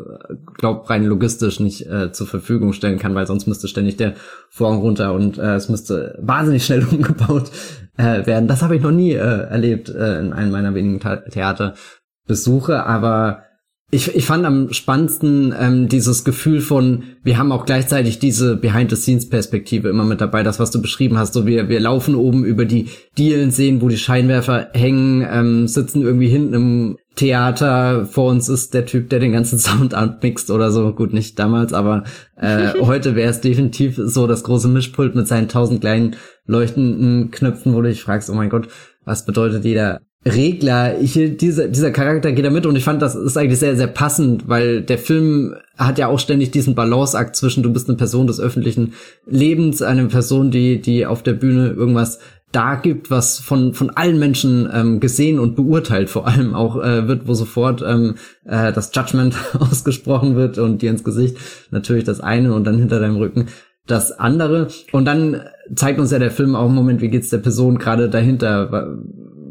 [0.55, 4.13] glaub, rein logistisch nicht äh, zur Verfügung stellen kann, weil sonst müsste ständig der
[4.49, 7.49] Vorhang runter und äh, es müsste wahnsinnig schnell umgebaut
[7.97, 8.47] äh, werden.
[8.47, 13.43] Das habe ich noch nie äh, erlebt äh, in einem meiner wenigen Theaterbesuche, aber
[13.89, 19.87] ich, ich fand am spannendsten ähm, dieses Gefühl von, wir haben auch gleichzeitig diese Behind-the-Scenes-Perspektive
[19.87, 21.33] immer mit dabei, das, was du beschrieben hast.
[21.33, 26.01] So wir, wir laufen oben über die Dielen, sehen, wo die Scheinwerfer hängen, ähm, sitzen
[26.01, 28.05] irgendwie hinten im Theater.
[28.05, 30.93] Vor uns ist der Typ, der den ganzen Sound anmixt oder so.
[30.93, 32.03] Gut, nicht damals, aber
[32.35, 37.73] äh, heute wäre es definitiv so das große Mischpult mit seinen tausend kleinen leuchtenden Knöpfen,
[37.73, 38.67] wo du dich fragst, oh mein Gott,
[39.05, 40.01] was bedeutet jeder
[40.35, 43.75] Regler, hier, dieser, dieser Charakter geht da mit und ich fand, das ist eigentlich sehr,
[43.75, 47.97] sehr passend, weil der Film hat ja auch ständig diesen Balanceakt zwischen, du bist eine
[47.97, 48.93] Person des öffentlichen
[49.25, 52.19] Lebens, eine Person, die, die auf der Bühne irgendwas
[52.51, 56.09] da gibt, was von, von allen Menschen ähm, gesehen und beurteilt.
[56.09, 60.91] Vor allem auch äh, wird, wo sofort ähm, äh, das Judgment ausgesprochen wird und dir
[60.91, 61.37] ins Gesicht
[61.71, 63.47] natürlich das eine und dann hinter deinem Rücken
[63.85, 64.67] das andere.
[64.91, 65.41] Und dann
[65.73, 68.97] zeigt uns ja der Film auch im Moment, wie geht's der Person gerade dahinter,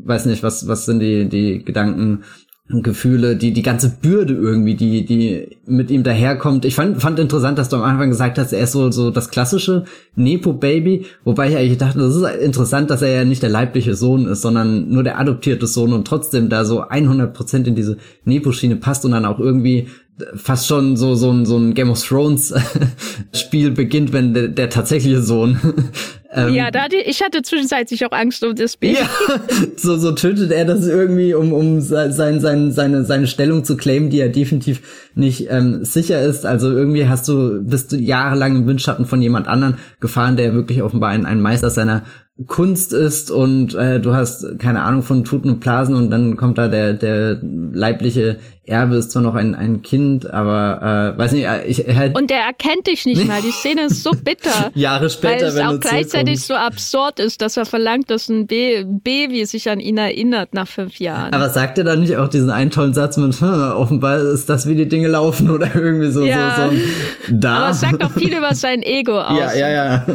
[0.07, 2.23] weiß nicht, was, was sind die, die Gedanken
[2.69, 6.65] und Gefühle, die, die ganze Bürde irgendwie, die, die mit ihm daherkommt.
[6.65, 9.31] Ich fand, fand interessant, dass du am Anfang gesagt hast, er ist so, so das
[9.31, 9.85] klassische
[10.17, 14.27] Nepo-Baby, wobei ich eigentlich dachte, das ist interessant, dass er ja nicht der leibliche Sohn
[14.27, 19.05] ist, sondern nur der adoptierte Sohn und trotzdem da so 100% in diese Nepo-Schiene passt
[19.05, 19.87] und dann auch irgendwie
[20.35, 22.55] fast schon so so ein so ein Game of Thrones
[23.33, 25.59] Spiel beginnt, wenn der, der tatsächliche Sohn
[26.33, 28.99] ähm, ja, da hatte, ich hatte zwischenzeitlich auch Angst um das Baby.
[28.99, 29.09] Ja,
[29.77, 34.11] so so tötet er das irgendwie, um um sein, sein, seine seine Stellung zu claimen,
[34.11, 36.45] die er definitiv nicht ähm, sicher ist.
[36.47, 40.83] Also irgendwie hast du bist du jahrelang im Windschatten von jemand anderen gefahren, der wirklich
[40.83, 42.05] offenbar ein, ein Meister seiner
[42.47, 46.59] Kunst ist und äh, du hast keine Ahnung von Tuten und Blasen und dann kommt
[46.59, 51.47] da der der leibliche Erbe ist zwar noch ein ein Kind, aber äh, weiß nicht,
[51.67, 53.41] ich halt und der erkennt dich nicht mal.
[53.43, 57.57] Die Szene ist so bitter, Jahre später, weil es auch gleichzeitig so absurd ist, dass
[57.57, 61.33] er verlangt, dass ein Baby sich an ihn erinnert nach fünf Jahren.
[61.33, 64.69] Aber sagt er dann nicht auch diesen einen tollen Satz mit hm, offenbar ist das
[64.69, 66.71] wie die Dinge laufen oder irgendwie so ja.
[66.71, 67.57] so, so da.
[67.57, 69.39] Aber es sagt auch viel über sein Ego aus.
[69.39, 70.07] Ja, ja, ja.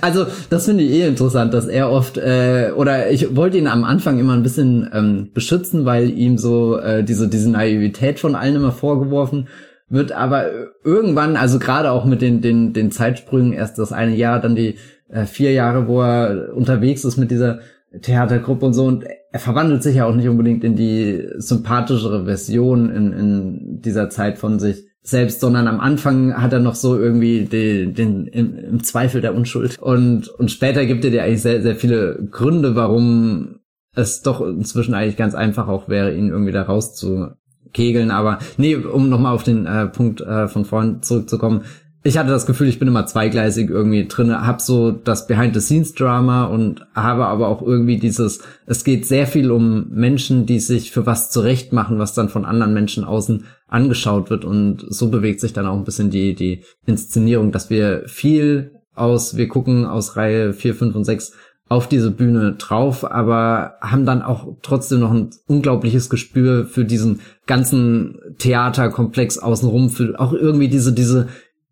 [0.00, 3.66] Also das finde ich eh interessant interessant, dass er oft, äh, oder ich wollte ihn
[3.66, 8.34] am Anfang immer ein bisschen ähm, beschützen, weil ihm so äh, diese, diese Naivität von
[8.34, 9.48] allen immer vorgeworfen
[9.88, 10.46] wird, aber
[10.84, 14.76] irgendwann, also gerade auch mit den, den, den Zeitsprüngen, erst das eine Jahr, dann die
[15.10, 17.60] äh, vier Jahre, wo er unterwegs ist mit dieser
[18.00, 22.90] Theatergruppe und so, und er verwandelt sich ja auch nicht unbedingt in die sympathischere Version
[22.90, 27.44] in, in dieser Zeit von sich selbst, sondern am Anfang hat er noch so irgendwie
[27.44, 29.78] den, den im, im Zweifel der Unschuld.
[29.80, 33.58] Und, und später gibt er dir eigentlich sehr, sehr viele Gründe, warum
[33.94, 36.62] es doch inzwischen eigentlich ganz einfach auch wäre, ihn irgendwie da
[37.72, 38.10] rauszukegeln.
[38.10, 41.62] Aber nee, um nochmal auf den äh, Punkt äh, von vorhin zurückzukommen,
[42.04, 46.84] ich hatte das Gefühl, ich bin immer zweigleisig irgendwie drin, hab so das Behind-the-Scenes-Drama und
[46.96, 51.30] habe aber auch irgendwie dieses, es geht sehr viel um Menschen, die sich für was
[51.30, 55.66] zurecht machen, was dann von anderen Menschen außen angeschaut wird und so bewegt sich dann
[55.66, 60.74] auch ein bisschen die, die Inszenierung, dass wir viel aus, wir gucken aus Reihe 4,
[60.74, 61.34] 5 und 6
[61.72, 67.20] auf diese Bühne drauf, aber haben dann auch trotzdem noch ein unglaubliches Gespür für diesen
[67.46, 71.28] ganzen Theaterkomplex außenrum, für auch irgendwie diese, diese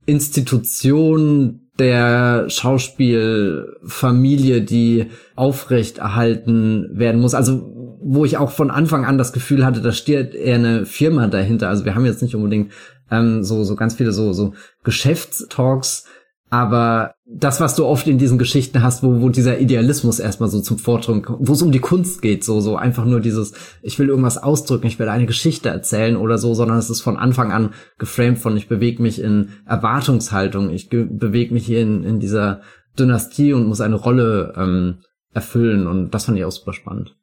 [0.07, 7.35] Institution der Schauspielfamilie, die aufrecht erhalten werden muss.
[7.35, 11.27] Also wo ich auch von Anfang an das Gefühl hatte, da steht eher eine Firma
[11.27, 11.69] dahinter.
[11.69, 12.73] Also wir haben jetzt nicht unbedingt
[13.11, 16.07] ähm, so so ganz viele so so Geschäftstalks,
[16.49, 20.61] aber das, was du oft in diesen Geschichten hast, wo, wo dieser Idealismus erstmal so
[20.61, 24.09] zum Vortrag, wo es um die Kunst geht, so, so einfach nur dieses, ich will
[24.09, 27.73] irgendwas ausdrücken, ich will eine Geschichte erzählen oder so, sondern es ist von Anfang an
[27.99, 32.63] geframed von, ich bewege mich in Erwartungshaltung, ich bewege mich hier in, in dieser
[32.99, 34.99] Dynastie und muss eine Rolle ähm,
[35.33, 37.17] erfüllen und das fand ich auch super spannend.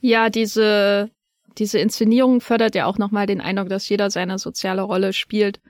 [0.00, 1.08] Ja, diese,
[1.56, 5.60] diese Inszenierung fördert ja auch nochmal den Eindruck, dass jeder seine soziale Rolle spielt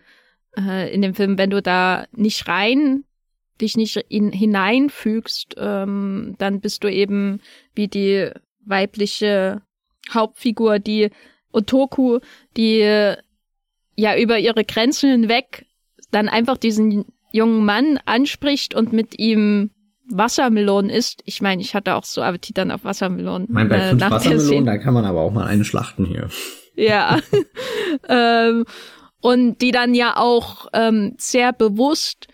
[0.57, 3.05] äh, in dem Film, wenn du da nicht rein
[3.61, 7.41] dich nicht in, hineinfügst, ähm, dann bist du eben
[7.75, 8.31] wie die
[8.65, 9.63] weibliche
[10.13, 11.11] Hauptfigur, die
[11.53, 12.21] Otoku,
[12.57, 13.15] die
[13.97, 15.67] ja über ihre Grenzen hinweg
[16.11, 19.71] dann einfach diesen jungen Mann anspricht und mit ihm
[20.09, 21.23] Wassermelonen isst.
[21.25, 23.47] Ich meine, ich hatte auch so Appetit dann auf Wassermelonen.
[23.49, 26.29] Ich meine, bei äh, fünf Wassermelonen, da kann man aber auch mal eine schlachten hier.
[26.75, 27.21] Ja.
[28.09, 28.65] ähm,
[29.21, 32.27] und die dann ja auch ähm, sehr bewusst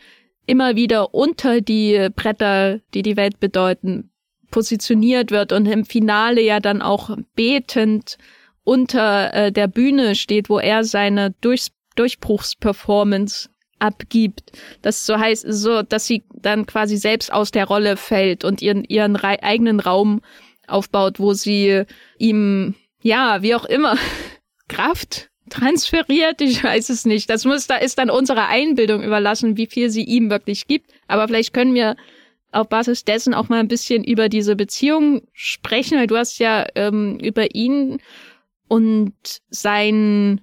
[0.46, 4.11] immer wieder unter die Bretter, die die Welt bedeuten,
[4.50, 8.16] positioniert wird und im Finale ja dann auch betend
[8.64, 14.52] unter äh, der Bühne steht, wo er seine Durchs Durchbruchsperformance abgibt.
[14.82, 18.85] Das so heißt, so, dass sie dann quasi selbst aus der Rolle fällt und ihren,
[18.85, 20.20] ihren eigenen Raum
[20.66, 21.85] aufbaut, wo sie
[22.18, 23.96] ihm, ja, wie auch immer,
[24.68, 27.30] Kraft transferiert, ich weiß es nicht.
[27.30, 30.90] Das muss, da ist dann unsere Einbildung überlassen, wie viel sie ihm wirklich gibt.
[31.09, 31.96] Aber vielleicht können wir
[32.52, 36.66] auf Basis dessen auch mal ein bisschen über diese Beziehung sprechen, weil du hast ja
[36.74, 37.98] ähm, über ihn
[38.68, 39.14] und
[39.50, 40.40] sein,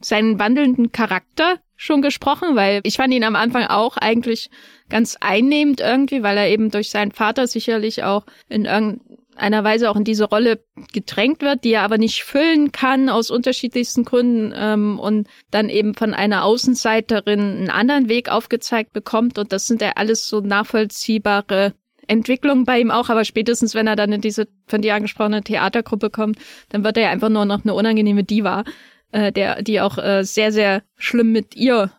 [0.00, 4.50] seinen wandelnden Charakter schon gesprochen, weil ich fand ihn am Anfang auch eigentlich
[4.88, 9.00] ganz einnehmend irgendwie, weil er eben durch seinen Vater sicherlich auch in irgendeiner
[9.36, 13.30] einer Weise auch in diese Rolle gedrängt wird, die er aber nicht füllen kann aus
[13.30, 19.38] unterschiedlichsten Gründen ähm, und dann eben von einer Außenseiterin einen anderen Weg aufgezeigt bekommt.
[19.38, 21.74] Und das sind ja alles so nachvollziehbare
[22.06, 26.10] Entwicklungen bei ihm auch, aber spätestens, wenn er dann in diese von dir angesprochene Theatergruppe
[26.10, 28.64] kommt, dann wird er ja einfach nur noch eine unangenehme Diva,
[29.12, 31.92] äh, der, die auch äh, sehr, sehr schlimm mit ihr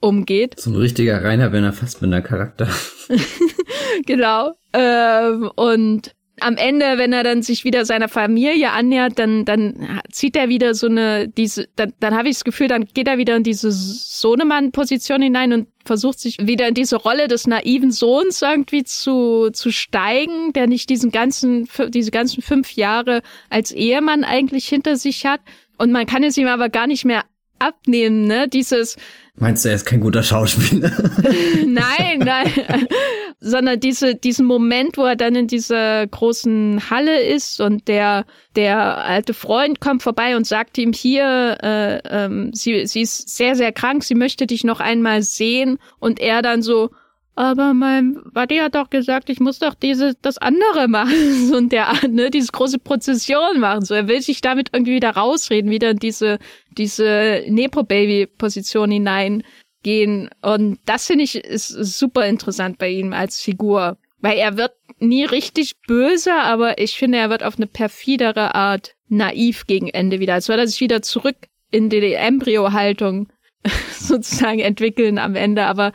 [0.00, 0.60] umgeht.
[0.60, 2.68] So ein richtiger Rainer Werner Fassbinder Charakter.
[4.06, 4.54] genau.
[4.72, 10.36] Ähm, und am Ende, wenn er dann sich wieder seiner Familie annähert, dann, dann zieht
[10.36, 13.36] er wieder so eine, diese, dann, dann habe ich das Gefühl, dann geht er wieder
[13.36, 18.84] in diese Sohnemann-Position hinein und versucht sich wieder in diese Rolle des naiven Sohns irgendwie
[18.84, 24.96] zu, zu steigen, der nicht diesen ganzen, diese ganzen fünf Jahre als Ehemann eigentlich hinter
[24.96, 25.40] sich hat.
[25.78, 27.24] Und man kann es ihm aber gar nicht mehr
[27.58, 28.48] abnehmen, ne?
[28.48, 28.96] Dieses.
[29.36, 30.90] Meinst du, er ist kein guter Schauspieler?
[31.66, 32.52] nein, nein.
[33.40, 38.98] Sondern diese, diesen Moment, wo er dann in dieser großen Halle ist und der, der
[39.04, 43.72] alte Freund kommt vorbei und sagt ihm hier, äh, ähm, sie, sie ist sehr, sehr
[43.72, 46.90] krank, sie möchte dich noch einmal sehen und er dann so,
[47.36, 51.92] aber mein Wadi hat doch gesagt, ich muss doch diese, das andere machen und der,
[52.08, 53.84] ne, diese große Prozession machen.
[53.84, 56.38] So, er will sich damit irgendwie wieder rausreden, wieder in diese,
[56.70, 60.30] diese Nepo-Baby-Position hineingehen.
[60.42, 63.98] Und das finde ich ist super interessant bei ihm als Figur.
[64.20, 68.94] Weil er wird nie richtig böse, aber ich finde, er wird auf eine perfidere Art
[69.08, 70.34] naiv gegen Ende wieder.
[70.34, 71.36] Als würde er sich wieder zurück
[71.70, 73.28] in die Embryo-Haltung
[73.98, 75.66] sozusagen entwickeln am Ende.
[75.66, 75.92] Aber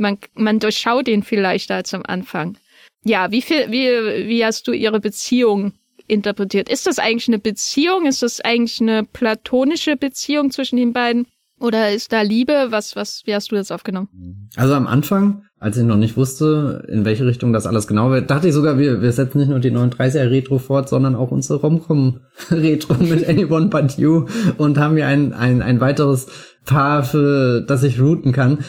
[0.00, 2.56] man, man durchschaut ihn viel leichter am Anfang.
[3.04, 5.72] Ja, wie viel, wie, wie hast du ihre Beziehung
[6.06, 6.68] interpretiert?
[6.68, 8.06] Ist das eigentlich eine Beziehung?
[8.06, 11.26] Ist das eigentlich eine platonische Beziehung zwischen den beiden?
[11.60, 12.68] Oder ist da Liebe?
[12.70, 14.08] Was, was, wie hast du das aufgenommen?
[14.56, 18.30] Also am Anfang, als ich noch nicht wusste, in welche Richtung das alles genau wird,
[18.30, 21.60] dachte ich sogar, wir, wir setzen nicht nur die 39er Retro fort, sondern auch unsere
[21.60, 24.24] Romcom Retro mit Anyone But You
[24.56, 26.28] und haben hier ein, ein, ein weiteres
[26.64, 28.64] Paar, für das ich routen kann.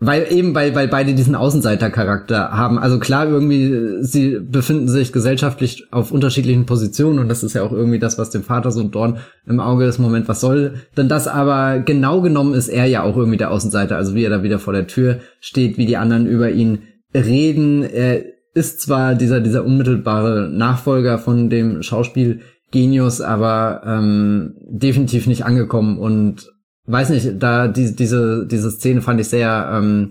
[0.00, 2.78] Weil eben, weil, weil beide diesen Außenseitercharakter haben.
[2.78, 7.72] Also klar, irgendwie, sie befinden sich gesellschaftlich auf unterschiedlichen Positionen und das ist ja auch
[7.72, 9.98] irgendwie das, was dem Vater so ein Dorn im Auge ist.
[9.98, 11.28] Moment, was soll denn das?
[11.28, 13.96] Aber genau genommen ist er ja auch irgendwie der Außenseiter.
[13.96, 16.80] Also wie er da wieder vor der Tür steht, wie die anderen über ihn
[17.14, 17.82] reden.
[17.84, 25.98] Er ist zwar dieser, dieser unmittelbare Nachfolger von dem Schauspielgenius, aber ähm, definitiv nicht angekommen
[25.98, 26.53] und
[26.86, 30.10] weiß nicht, da die, diese, diese Szene fand ich sehr ähm,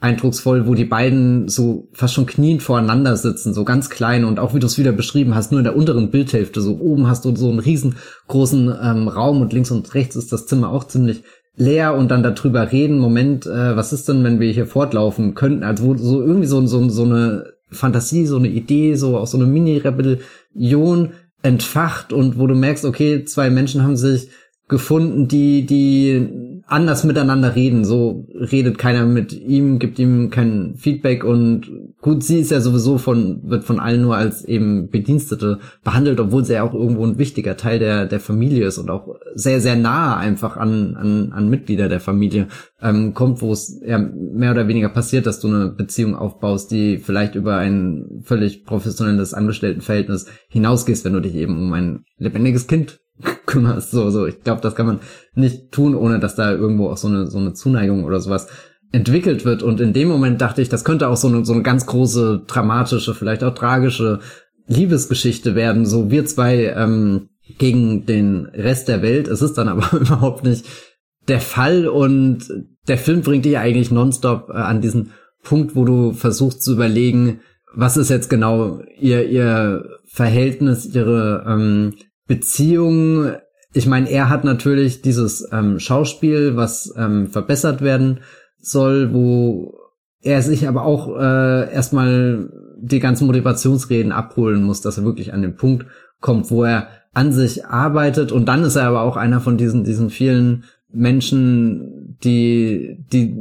[0.00, 4.24] eindrucksvoll, wo die beiden so fast schon kniend voreinander sitzen, so ganz klein.
[4.24, 7.06] Und auch wie du es wieder beschrieben hast, nur in der unteren Bildhälfte, so oben
[7.06, 10.84] hast du so einen riesengroßen ähm, Raum und links und rechts ist das Zimmer auch
[10.84, 11.22] ziemlich
[11.56, 11.94] leer.
[11.94, 15.84] Und dann darüber reden, Moment, äh, was ist denn, wenn wir hier fortlaufen könnten, also
[15.84, 19.46] wo so irgendwie so, so, so eine Fantasie, so eine Idee, so auch so eine
[19.46, 24.28] Mini-Rebellion entfacht und wo du merkst, okay, zwei Menschen haben sich
[24.68, 27.84] gefunden, die, die anders miteinander reden.
[27.84, 32.98] So redet keiner mit ihm, gibt ihm kein Feedback und gut, sie ist ja sowieso
[32.98, 37.18] von, wird von allen nur als eben Bedienstete behandelt, obwohl sie ja auch irgendwo ein
[37.18, 41.48] wichtiger Teil der, der Familie ist und auch sehr, sehr nah einfach an, an, an
[41.48, 42.48] Mitglieder der Familie
[42.82, 46.98] ähm, kommt, wo es ja mehr oder weniger passiert, dass du eine Beziehung aufbaust, die
[46.98, 52.98] vielleicht über ein völlig professionelles Angestelltenverhältnis hinausgehst, wenn du dich eben um ein lebendiges Kind
[53.46, 53.90] kümmerst.
[53.90, 54.26] So, so.
[54.26, 55.00] Ich glaube, das kann man
[55.34, 58.48] nicht tun, ohne dass da irgendwo auch so eine, so eine Zuneigung oder sowas
[58.92, 59.62] entwickelt wird.
[59.62, 62.44] Und in dem Moment dachte ich, das könnte auch so eine, so eine ganz große,
[62.46, 64.20] dramatische, vielleicht auch tragische
[64.66, 65.86] Liebesgeschichte werden.
[65.86, 69.28] So wir zwei ähm, gegen den Rest der Welt.
[69.28, 70.66] Es ist dann aber überhaupt nicht
[71.28, 71.88] der Fall.
[71.88, 72.48] Und
[72.88, 75.10] der Film bringt dich eigentlich nonstop äh, an diesen
[75.42, 77.40] Punkt, wo du versuchst zu überlegen,
[77.74, 81.94] was ist jetzt genau ihr, ihr Verhältnis, ihre ähm,
[82.26, 83.32] Beziehung,
[83.72, 88.20] ich meine, er hat natürlich dieses ähm, Schauspiel, was ähm, verbessert werden
[88.58, 89.78] soll, wo
[90.22, 95.42] er sich aber auch äh, erstmal die ganzen Motivationsreden abholen muss, dass er wirklich an
[95.42, 95.86] den Punkt
[96.20, 98.32] kommt, wo er an sich arbeitet.
[98.32, 103.36] Und dann ist er aber auch einer von diesen diesen vielen Menschen, die die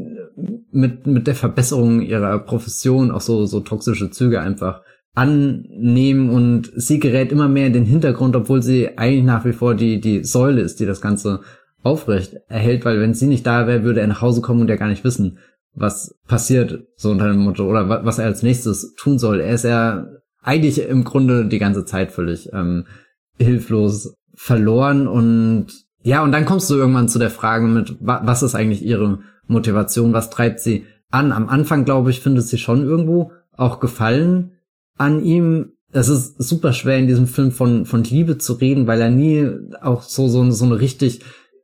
[0.71, 4.81] mit mit der Verbesserung ihrer Profession auch so so toxische Züge einfach
[5.15, 9.73] annehmen und sie gerät immer mehr in den Hintergrund, obwohl sie eigentlich nach wie vor
[9.73, 11.39] die, die Säule ist, die das Ganze
[11.83, 14.75] aufrecht erhält, weil wenn sie nicht da wäre, würde er nach Hause kommen und ja
[14.75, 15.37] gar nicht wissen,
[15.73, 19.39] was passiert, so unter dem Motto, oder was er als nächstes tun soll.
[19.39, 20.05] Er ist ja
[20.41, 22.85] eigentlich im Grunde die ganze Zeit völlig ähm,
[23.37, 25.67] hilflos verloren und
[26.03, 30.13] ja, und dann kommst du irgendwann zu der Frage mit, was ist eigentlich ihre Motivation,
[30.13, 31.31] was treibt sie an?
[31.31, 34.51] Am Anfang, glaube ich, findet sie schon irgendwo auch gefallen
[34.97, 39.01] an ihm, es ist super schwer in diesem Film von, von Liebe zu reden, weil
[39.01, 39.49] er nie
[39.81, 41.21] auch so, so, so eine richtig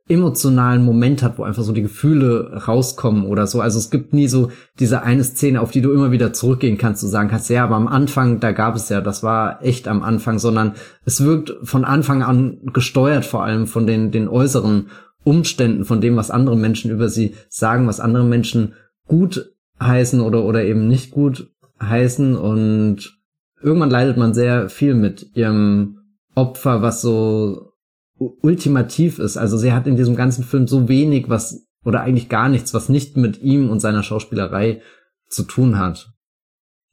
[0.08, 3.60] emotionalen Moment hat, wo einfach so die Gefühle rauskommen oder so.
[3.60, 7.02] Also es gibt nie so diese eine Szene, auf die du immer wieder zurückgehen kannst,
[7.02, 10.02] du sagen kannst, ja, aber am Anfang, da gab es ja, das war echt am
[10.02, 14.88] Anfang, sondern es wirkt von Anfang an gesteuert vor allem von den, den äußeren
[15.24, 18.74] Umständen, von dem, was andere Menschen über sie sagen, was andere Menschen
[19.06, 21.48] gut heißen oder, oder eben nicht gut
[21.80, 23.21] heißen und
[23.62, 25.98] irgendwann leidet man sehr viel mit ihrem
[26.34, 27.72] Opfer, was so
[28.16, 29.36] ultimativ ist.
[29.36, 32.88] Also sie hat in diesem ganzen Film so wenig, was oder eigentlich gar nichts, was
[32.88, 34.82] nicht mit ihm und seiner Schauspielerei
[35.28, 36.12] zu tun hat.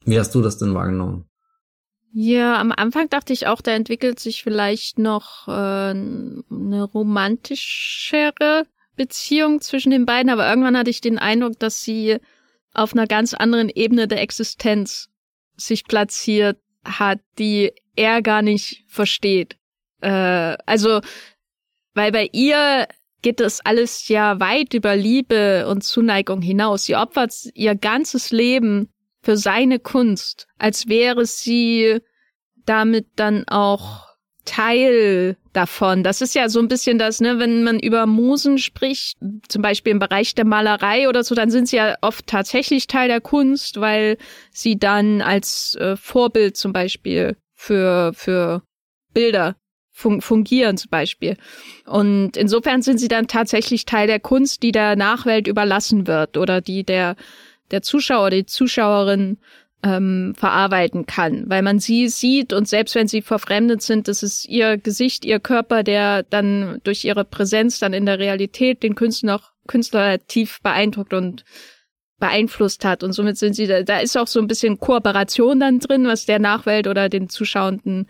[0.04, 1.26] Wie hast du das denn wahrgenommen?
[2.12, 5.52] Ja, am Anfang dachte ich auch, da entwickelt sich vielleicht noch äh,
[5.90, 8.64] eine romantischere
[8.96, 12.18] Beziehung zwischen den beiden, aber irgendwann hatte ich den Eindruck, dass sie
[12.74, 15.09] auf einer ganz anderen Ebene der Existenz
[15.60, 19.56] sich platziert hat, die er gar nicht versteht.
[20.00, 21.00] Äh, also,
[21.94, 22.88] weil bei ihr
[23.22, 26.84] geht das alles ja weit über Liebe und Zuneigung hinaus.
[26.84, 28.88] Sie opfert ihr ganzes Leben
[29.22, 32.00] für seine Kunst, als wäre sie
[32.64, 34.09] damit dann auch
[34.44, 36.02] Teil davon.
[36.02, 39.92] Das ist ja so ein bisschen das, ne, wenn man über Musen spricht, zum Beispiel
[39.92, 43.80] im Bereich der Malerei oder so, dann sind sie ja oft tatsächlich Teil der Kunst,
[43.80, 44.16] weil
[44.50, 48.62] sie dann als äh, Vorbild zum Beispiel für, für
[49.12, 49.56] Bilder
[50.00, 51.36] fun fungieren zum Beispiel.
[51.86, 56.60] Und insofern sind sie dann tatsächlich Teil der Kunst, die der Nachwelt überlassen wird oder
[56.60, 57.16] die der,
[57.70, 59.38] der Zuschauer, die Zuschauerin
[59.82, 64.46] ähm, verarbeiten kann, weil man sie sieht und selbst wenn sie verfremdet sind, das ist
[64.46, 69.32] ihr Gesicht, ihr Körper, der dann durch ihre Präsenz dann in der Realität den Künstler,
[69.32, 71.44] noch, Künstler tief beeindruckt und
[72.18, 75.78] beeinflusst hat und somit sind sie da, da ist auch so ein bisschen Kooperation dann
[75.78, 78.06] drin, was der Nachwelt oder den Zuschauenden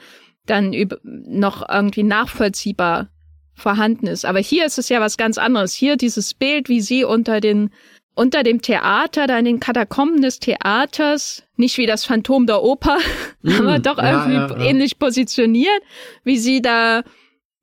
[0.47, 0.75] dann
[1.05, 3.09] noch irgendwie nachvollziehbar
[3.55, 4.25] vorhanden ist.
[4.25, 5.75] Aber hier ist es ja was ganz anderes.
[5.75, 7.71] Hier dieses Bild, wie sie unter den
[8.15, 12.99] unter dem Theater, da in den Katakomben des Theaters, nicht wie das Phantom der Oper,
[13.43, 15.83] mm, aber doch irgendwie ja, ja, ähnlich positioniert,
[16.25, 17.05] wie sie da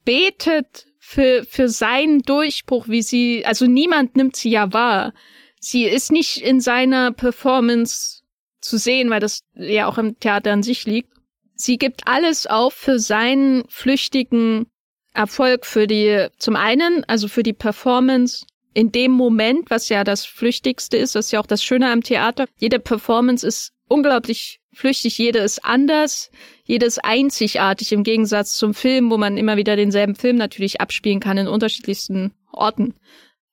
[0.05, 5.13] betet für, für seinen Durchbruch, wie sie, also niemand nimmt sie ja wahr.
[5.59, 8.21] Sie ist nicht in seiner Performance
[8.61, 11.11] zu sehen, weil das ja auch im Theater an sich liegt.
[11.55, 14.67] Sie gibt alles auf für seinen flüchtigen
[15.13, 20.23] Erfolg, für die, zum einen, also für die Performance in dem Moment, was ja das
[20.23, 22.45] Flüchtigste ist, das ist ja auch das Schöne am Theater.
[22.59, 26.29] Jede Performance ist unglaublich flüchtig, jede ist anders,
[26.63, 31.19] jede ist einzigartig im Gegensatz zum Film, wo man immer wieder denselben Film natürlich abspielen
[31.19, 32.93] kann in unterschiedlichsten Orten.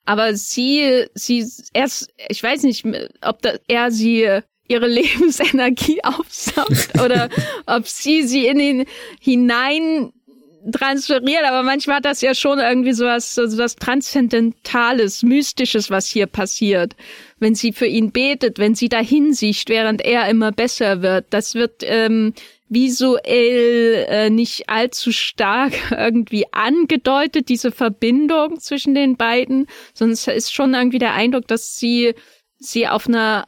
[0.05, 2.85] Aber sie, sie, erst, ich weiß nicht,
[3.23, 7.29] ob da, er sie ihre Lebensenergie aufsaugt oder
[7.67, 8.85] ob sie sie in ihn
[9.21, 10.13] hinein
[10.73, 16.09] transferiert, aber manchmal hat das ja schon irgendwie so was, so was Transzendentales, Mystisches, was
[16.09, 16.97] hier passiert.
[17.39, 21.55] Wenn sie für ihn betet, wenn sie dahin sieht, während er immer besser wird, das
[21.55, 22.35] wird ähm,
[22.69, 30.55] visuell äh, nicht allzu stark irgendwie angedeutet, diese Verbindung zwischen den beiden, sondern es ist
[30.55, 32.15] schon irgendwie der Eindruck, dass sie
[32.59, 33.47] sie auf einer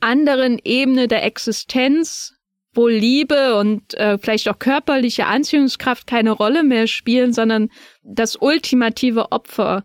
[0.00, 2.35] anderen Ebene der Existenz
[2.76, 7.70] wo Liebe und äh, vielleicht auch körperliche Anziehungskraft keine Rolle mehr spielen, sondern
[8.02, 9.84] das ultimative Opfer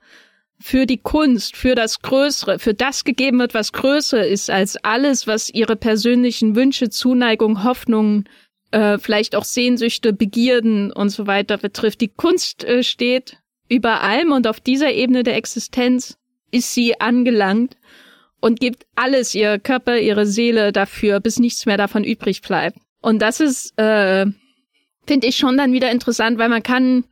[0.60, 5.26] für die Kunst, für das Größere, für das gegeben wird, was größer ist als alles,
[5.26, 8.30] was ihre persönlichen Wünsche, Zuneigung, Hoffnungen,
[8.70, 12.02] äh, vielleicht auch Sehnsüchte, Begierden und so weiter betrifft.
[12.02, 13.38] Die Kunst äh, steht
[13.70, 16.18] über allem und auf dieser Ebene der Existenz
[16.52, 17.78] ist sie angelangt
[18.42, 22.78] und gibt alles, ihr Körper, ihre Seele dafür, bis nichts mehr davon übrig bleibt.
[23.02, 24.26] Und das ist, äh,
[25.08, 27.06] finde ich schon dann wieder interessant, weil man kann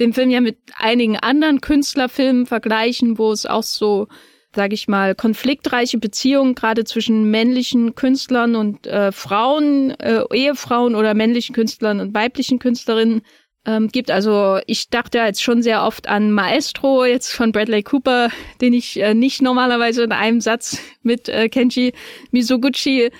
[0.00, 4.06] den Film ja mit einigen anderen Künstlerfilmen vergleichen, wo es auch so,
[4.54, 11.14] sage ich mal, konfliktreiche Beziehungen gerade zwischen männlichen Künstlern und äh, Frauen, äh, Ehefrauen oder
[11.14, 13.22] männlichen Künstlern und weiblichen Künstlerinnen
[13.68, 14.10] ähm, gibt.
[14.10, 18.30] Also ich dachte jetzt schon sehr oft an Maestro jetzt von Bradley Cooper,
[18.62, 21.92] den ich äh, nicht normalerweise in einem Satz mit äh, Kenji
[22.30, 23.10] Mizoguchi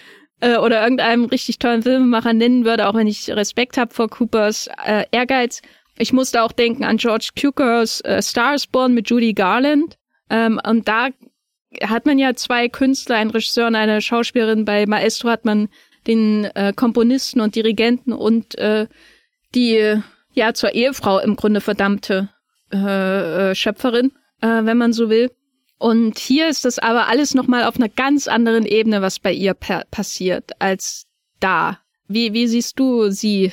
[0.41, 4.71] äh, oder irgendeinem richtig tollen Filmemacher nennen würde, auch wenn ich Respekt habe vor Coopers
[4.87, 5.61] äh, Ehrgeiz.
[5.99, 9.99] Ich musste auch denken an George Cukors äh, Stars Born mit Judy Garland.
[10.31, 11.09] Ähm, und da
[11.83, 14.65] hat man ja zwei Künstler, einen Regisseur und eine Schauspielerin.
[14.65, 15.69] Bei Maestro hat man
[16.07, 18.87] den äh, Komponisten und Dirigenten und äh,
[19.55, 20.01] die
[20.39, 22.31] ja zur Ehefrau im Grunde verdammte
[22.73, 25.31] äh, äh, Schöpferin, äh, wenn man so will.
[25.79, 29.55] Und hier ist das aber alles nochmal auf einer ganz anderen Ebene, was bei ihr
[29.55, 31.07] passiert, als
[31.39, 31.79] da.
[32.09, 33.53] Wie, wie siehst du sie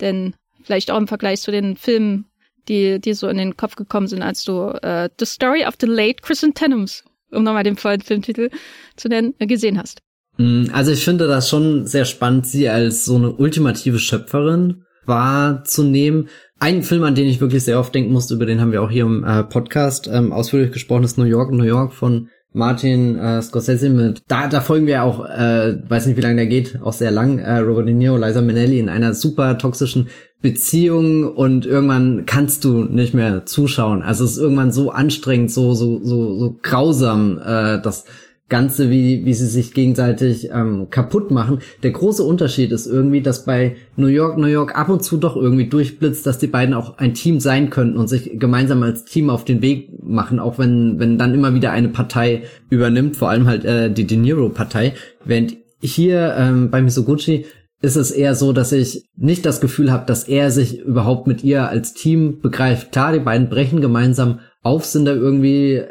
[0.00, 2.26] denn vielleicht auch im Vergleich zu den Filmen,
[2.68, 5.86] die dir so in den Kopf gekommen sind, als du äh, The Story of the
[5.86, 8.50] Late Chrysanthemums, um nochmal den vollen Filmtitel
[8.96, 10.00] zu nennen, gesehen hast?
[10.38, 16.28] Mm, also ich finde das schon sehr spannend, sie als so eine ultimative Schöpferin wahrzunehmen.
[16.58, 18.90] Ein Film, an den ich wirklich sehr oft denken musste, über den haben wir auch
[18.90, 23.42] hier im äh, Podcast ähm, ausführlich gesprochen, ist New York, New York von Martin äh,
[23.42, 26.94] Scorsese mit, da, da folgen wir auch, äh, weiß nicht wie lange der geht, auch
[26.94, 30.08] sehr lang, äh, Robert De Niro, Liza Minnelli in einer super toxischen
[30.40, 34.02] Beziehung und irgendwann kannst du nicht mehr zuschauen.
[34.02, 38.06] Also es ist irgendwann so anstrengend, so, so, so, so grausam, äh, dass
[38.48, 41.58] Ganze, wie, wie sie sich gegenseitig ähm, kaputt machen.
[41.82, 45.34] Der große Unterschied ist irgendwie, dass bei New York, New York ab und zu doch
[45.34, 49.30] irgendwie durchblitzt, dass die beiden auch ein Team sein könnten und sich gemeinsam als Team
[49.30, 53.48] auf den Weg machen, auch wenn, wenn dann immer wieder eine Partei übernimmt, vor allem
[53.48, 54.94] halt äh, die De Niro-Partei.
[55.24, 57.46] Während hier ähm, bei Misoguchi
[57.82, 61.42] ist es eher so, dass ich nicht das Gefühl habe, dass er sich überhaupt mit
[61.44, 62.92] ihr als Team begreift.
[62.92, 65.82] Klar, die beiden brechen gemeinsam auf, sind da irgendwie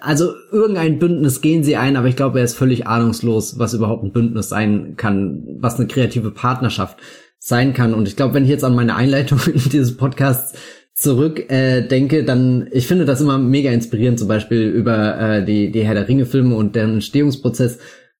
[0.00, 4.04] also irgendein Bündnis gehen sie ein, aber ich glaube, er ist völlig ahnungslos, was überhaupt
[4.04, 6.98] ein Bündnis sein kann, was eine kreative Partnerschaft
[7.38, 7.94] sein kann.
[7.94, 9.40] Und ich glaube, wenn ich jetzt an meine Einleitung
[9.72, 10.58] dieses Podcasts
[10.94, 15.70] zurück äh, denke, dann ich finde das immer mega inspirierend, zum Beispiel über äh, die
[15.70, 17.78] die Herr der Ringe Filme und deren Entstehungsprozess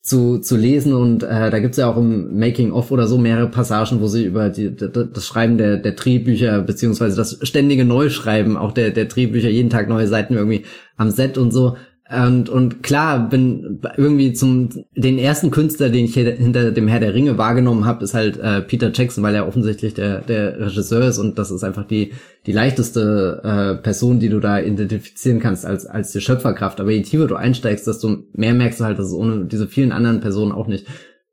[0.09, 3.49] zu, zu lesen und äh, da gibt's ja auch im Making of oder so mehrere
[3.49, 8.73] Passagen, wo sie über die, das Schreiben der, der Drehbücher beziehungsweise das ständige Neuschreiben auch
[8.73, 10.65] der, der Drehbücher, jeden Tag neue Seiten irgendwie
[10.97, 11.77] am Set und so
[12.11, 17.13] und, und klar, bin irgendwie zum den ersten Künstler, den ich hinter dem Herr der
[17.13, 21.19] Ringe wahrgenommen habe, ist halt äh, Peter Jackson, weil er offensichtlich der, der Regisseur ist
[21.19, 22.13] und das ist einfach die,
[22.47, 26.81] die leichteste äh, Person, die du da identifizieren kannst als, als die Schöpferkraft.
[26.81, 29.93] Aber je tiefer du einsteigst, desto mehr merkst du halt, dass es ohne diese vielen
[29.93, 30.87] anderen Personen auch nicht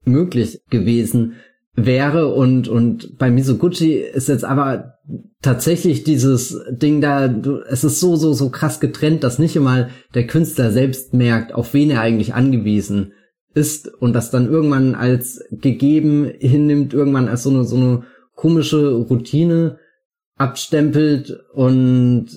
[0.04, 1.36] möglich gewesen
[1.74, 4.95] wäre und und bei Misoguchi ist jetzt aber
[5.42, 9.90] tatsächlich dieses Ding da, du, es ist so, so, so krass getrennt, dass nicht immer
[10.14, 13.14] der Künstler selbst merkt, auf wen er eigentlich angewiesen
[13.54, 18.04] ist und das dann irgendwann als gegeben hinnimmt, irgendwann als so eine, so eine
[18.36, 19.80] komische Routine
[20.38, 22.28] abstempelt und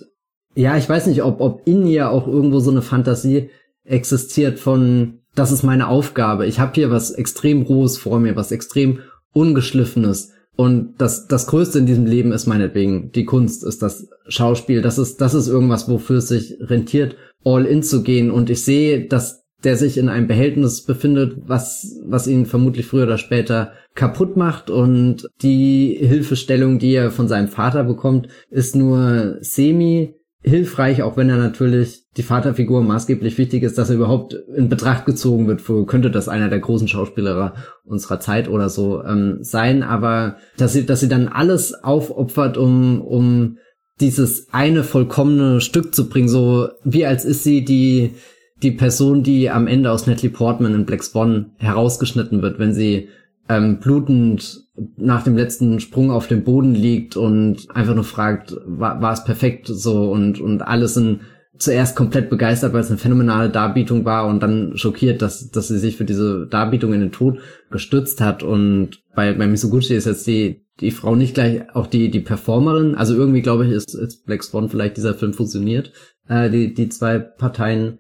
[0.55, 3.51] ja, ich weiß nicht, ob, ob in ihr auch irgendwo so eine Fantasie
[3.85, 6.47] existiert von, das ist meine Aufgabe.
[6.47, 9.01] Ich habe hier was extrem Rohes vor mir, was extrem
[9.33, 10.33] Ungeschliffenes.
[10.61, 14.83] Und das, das Größte in diesem Leben ist meinetwegen die Kunst, ist das Schauspiel.
[14.83, 18.33] Das ist, das ist irgendwas, wofür es sich rentiert, all in zu gehen.
[18.33, 23.05] Und ich sehe, dass der sich in einem Behältnis befindet, was, was ihn vermutlich früher
[23.05, 24.69] oder später kaputt macht.
[24.69, 30.17] Und die Hilfestellung, die er von seinem Vater bekommt, ist nur semi
[30.49, 35.07] hilfreich, auch wenn er natürlich die Vaterfigur maßgeblich wichtig ist, dass er überhaupt in Betracht
[35.07, 35.61] gezogen wird.
[35.61, 40.73] Für, könnte das einer der großen Schauspieler unserer Zeit oder so ähm, sein, aber dass
[40.73, 43.59] sie, dass sie dann alles aufopfert, um, um
[44.01, 48.15] dieses eine vollkommene Stück zu bringen, so wie als ist sie die,
[48.63, 53.09] die Person, die am Ende aus Natalie Portman in Black Swan herausgeschnitten wird, wenn sie
[53.49, 59.01] ähm, blutend nach dem letzten Sprung auf dem Boden liegt und einfach nur fragt, war,
[59.03, 61.21] war es perfekt so und, und alle sind
[61.59, 65.79] zuerst komplett begeistert, weil es eine phänomenale Darbietung war und dann schockiert, dass, dass sie
[65.79, 68.43] sich für diese Darbietung in den Tod gestützt hat.
[68.43, 72.95] Und bei, bei Misoguchi ist jetzt die, die Frau nicht gleich auch die, die Performerin,
[72.95, 75.93] also irgendwie glaube ich ist, ist Black Swan vielleicht dieser Film fusioniert,
[76.29, 77.99] äh, die, die zwei Parteien,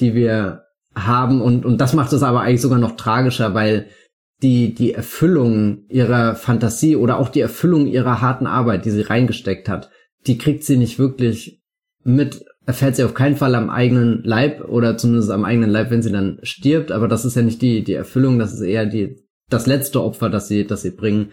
[0.00, 0.62] die wir
[0.94, 1.42] haben.
[1.42, 3.86] Und, und das macht es aber eigentlich sogar noch tragischer, weil
[4.44, 9.68] die, die Erfüllung ihrer Fantasie oder auch die Erfüllung ihrer harten Arbeit, die sie reingesteckt
[9.68, 9.90] hat,
[10.26, 11.62] die kriegt sie nicht wirklich
[12.04, 16.02] mit, erfährt sie auf keinen Fall am eigenen Leib oder zumindest am eigenen Leib, wenn
[16.02, 19.16] sie dann stirbt, aber das ist ja nicht die, die Erfüllung, das ist eher die,
[19.48, 21.30] das letzte Opfer, das sie, das sie bringen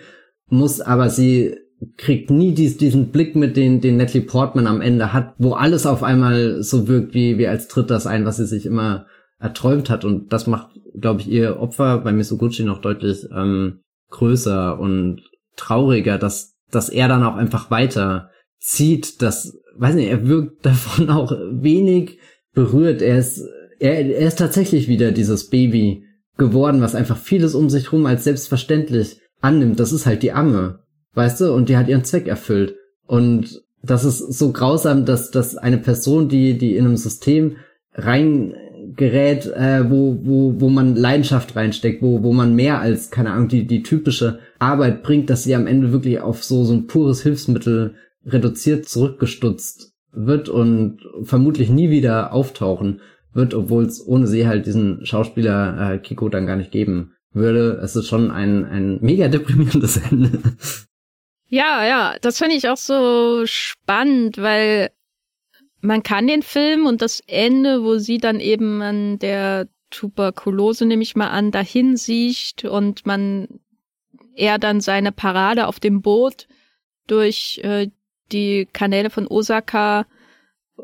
[0.48, 1.58] muss, aber sie
[1.98, 5.86] kriegt nie dies, diesen Blick mit den, den Natalie Portman am Ende hat, wo alles
[5.86, 9.08] auf einmal so wirkt wie, wie als tritt das ein, was sie sich immer
[9.40, 10.06] erträumt hat.
[10.06, 15.22] Und das macht glaube ich, ihr Opfer bei Misoguchi noch deutlich ähm, größer und
[15.56, 18.30] trauriger, dass, dass er dann auch einfach weiter
[18.60, 22.20] zieht, dass, weiß nicht, er wirkt davon auch wenig
[22.54, 23.02] berührt.
[23.02, 23.42] Er ist,
[23.80, 26.06] er, er ist tatsächlich wieder dieses Baby
[26.38, 29.80] geworden, was einfach vieles um sich rum als selbstverständlich annimmt.
[29.80, 30.80] Das ist halt die Amme,
[31.14, 32.76] weißt du, und die hat ihren Zweck erfüllt.
[33.06, 37.58] Und das ist so grausam, dass, dass eine Person, die, die in einem System
[37.94, 38.54] rein
[38.96, 43.48] Gerät, äh, wo, wo, wo man Leidenschaft reinsteckt, wo, wo man mehr als, keine Ahnung,
[43.48, 47.22] die, die typische Arbeit bringt, dass sie am Ende wirklich auf so, so ein pures
[47.22, 53.02] Hilfsmittel reduziert zurückgestutzt wird und vermutlich nie wieder auftauchen
[53.34, 57.80] wird, obwohl es ohne sie halt diesen Schauspieler äh, Kiko dann gar nicht geben würde.
[57.82, 60.32] Es ist schon ein, ein mega deprimierendes Ende.
[61.48, 64.90] Ja, ja, das finde ich auch so spannend, weil
[65.82, 71.04] man kann den Film und das Ende, wo sie dann eben an der Tuberkulose, nehme
[71.04, 73.48] ich mal an, dahin sieht und man
[74.36, 76.48] er dann seine Parade auf dem Boot
[77.08, 77.90] durch äh,
[78.32, 80.06] die Kanäle von Osaka,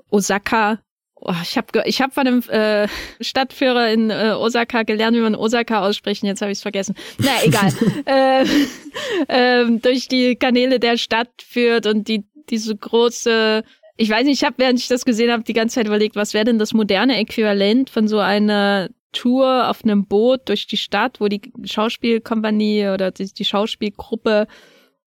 [0.09, 0.79] Osaka,
[1.15, 2.87] oh, ich habe ich hab von einem äh,
[3.21, 6.95] Stadtführer in äh, Osaka gelernt, wie man Osaka aussprechen, jetzt habe ich es vergessen.
[7.19, 7.71] Na, egal.
[8.05, 13.63] äh, äh, durch die Kanäle der Stadt führt und die diese große
[13.97, 16.33] ich weiß nicht, ich habe, während ich das gesehen habe, die ganze Zeit überlegt, was
[16.33, 21.19] wäre denn das moderne Äquivalent von so einer Tour auf einem Boot durch die Stadt,
[21.19, 24.47] wo die Schauspielkompanie oder die, die Schauspielgruppe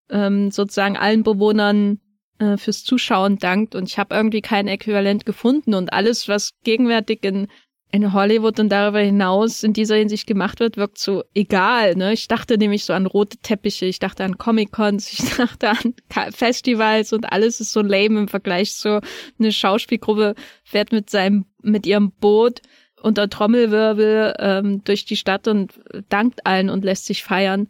[0.09, 1.99] ähm, sozusagen allen Bewohnern
[2.39, 3.75] äh, fürs Zuschauen dankt.
[3.75, 5.75] Und ich habe irgendwie kein Äquivalent gefunden.
[5.75, 7.47] Und alles, was gegenwärtig in
[7.91, 11.95] in Hollywood und darüber hinaus in dieser Hinsicht gemacht wird, wirkt so egal.
[11.95, 12.13] Ne?
[12.13, 15.95] Ich dachte nämlich so an rote Teppiche, ich dachte an Comic-Cons, ich dachte an
[16.31, 19.01] Festivals und alles ist so lame im Vergleich zu
[19.39, 22.61] eine Schauspielgruppe fährt mit seinem, mit ihrem Boot
[23.01, 25.73] unter Trommelwirbel ähm, durch die Stadt und
[26.09, 27.69] dankt allen und lässt sich feiern.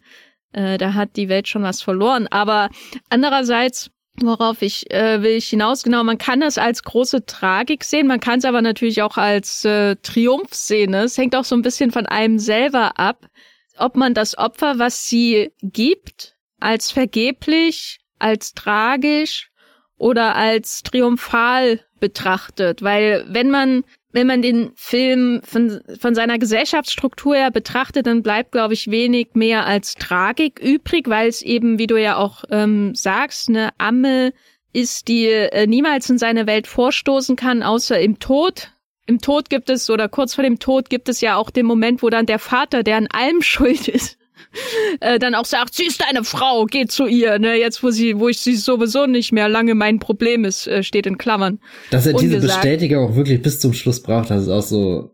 [0.52, 2.28] Äh, da hat die Welt schon was verloren.
[2.28, 2.70] Aber
[3.10, 3.92] andererseits
[4.22, 5.84] Worauf ich äh, will ich hinaus?
[5.84, 9.64] Genau, man kann es als große Tragik sehen, man kann es aber natürlich auch als
[9.66, 10.92] äh, Triumph sehen.
[10.92, 11.04] Ne?
[11.04, 13.28] Es hängt auch so ein bisschen von einem selber ab,
[13.78, 19.52] ob man das Opfer, was sie gibt, als vergeblich, als tragisch
[19.98, 22.82] oder als triumphal betrachtet.
[22.82, 28.52] Weil wenn man wenn man den Film von, von seiner Gesellschaftsstruktur her betrachtet, dann bleibt,
[28.52, 32.96] glaube ich, wenig mehr als Tragik übrig, weil es eben, wie du ja auch ähm,
[32.96, 34.34] sagst, eine Amme
[34.74, 38.72] ist, die äh, niemals in seine Welt vorstoßen kann, außer im Tod.
[39.06, 42.04] Im Tod gibt es, oder kurz vor dem Tod gibt es ja auch den Moment,
[42.04, 44.19] wo dann der Vater, der an allem schuld ist,
[45.00, 48.20] äh, dann auch sagt, sie ist eine Frau, geh zu ihr, ne, jetzt wo sie,
[48.20, 51.60] wo ich sie sowieso nicht mehr lange mein Problem ist, äh, steht in Klammern.
[51.92, 55.12] Dass er diese Bestätigung auch wirklich bis zum Schluss braucht, das ist auch so.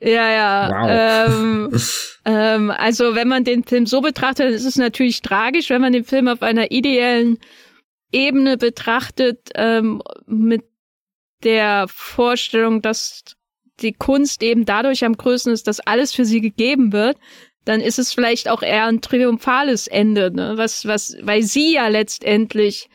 [0.00, 0.70] Ja, ja.
[0.70, 1.30] Wow.
[1.30, 1.80] Ähm,
[2.24, 6.04] ähm, also wenn man den Film so betrachtet, ist es natürlich tragisch, wenn man den
[6.04, 7.38] Film auf einer ideellen
[8.12, 10.62] Ebene betrachtet, ähm, mit
[11.42, 13.24] der Vorstellung, dass
[13.80, 17.16] die Kunst eben dadurch am größten ist, dass alles für sie gegeben wird,
[17.64, 20.54] dann ist es vielleicht auch eher ein triumphales Ende, ne?
[20.56, 22.88] was, was, weil sie ja letztendlich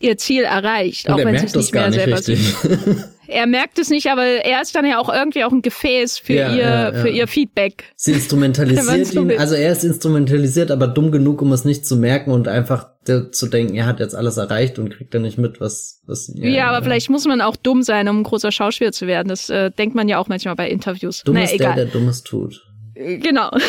[0.00, 2.38] ihr Ziel erreicht, Und auch wenn sie es nicht mehr nicht selber sieht.
[3.28, 6.32] er merkt es nicht, aber er ist dann ja auch irgendwie auch ein Gefäß für
[6.32, 7.00] Ja, ihr, ja, ja.
[7.00, 7.84] für ihr Feedback.
[7.96, 12.32] Sie instrumentalisiert ihn, also er ist instrumentalisiert, aber dumm genug, um es nicht zu merken
[12.32, 16.00] und einfach zu denken, er hat jetzt alles erreicht und kriegt dann nicht mit, was,
[16.06, 16.32] was.
[16.34, 19.28] Ja, aber vielleicht muss man auch dumm sein, um ein großer Schauspieler zu werden.
[19.28, 21.22] Das äh, denkt man ja auch manchmal bei Interviews.
[21.24, 21.76] Dumm naja, ist der, egal.
[21.76, 22.69] der Dummes tut.
[23.00, 23.50] Genau.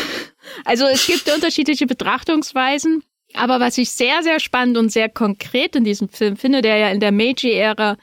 [0.65, 3.03] Also es gibt unterschiedliche Betrachtungsweisen,
[3.35, 6.89] aber was ich sehr, sehr spannend und sehr konkret in diesem Film finde, der ja
[6.89, 7.97] in der Meiji-Ära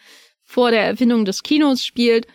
[0.45, 2.27] vor der Erfindung des Kinos spielt,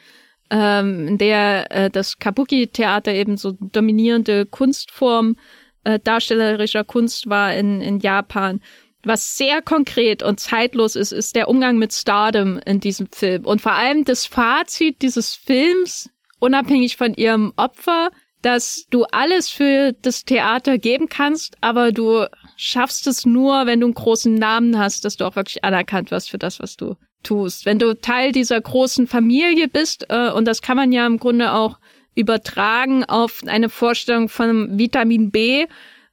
[0.52, 5.38] ähm, in der äh, das Kabuki-Theater eben so dominierende Kunstform
[5.84, 8.62] äh, darstellerischer Kunst war in, in Japan.
[9.04, 13.46] Was sehr konkret und zeitlos ist, ist der Umgang mit Stardom in diesem Film.
[13.46, 18.12] Und vor allem das Fazit dieses Films, unabhängig von ihrem Opfer,
[18.44, 22.26] dass du alles für das Theater geben kannst, aber du
[22.58, 26.30] schaffst es nur, wenn du einen großen Namen hast, dass du auch wirklich anerkannt wirst
[26.30, 27.66] für das, was du tust.
[27.66, 31.54] Wenn du Teil dieser großen Familie bist, äh, und das kann man ja im Grunde
[31.54, 31.80] auch
[32.16, 35.66] übertragen auf eine Vorstellung von Vitamin B,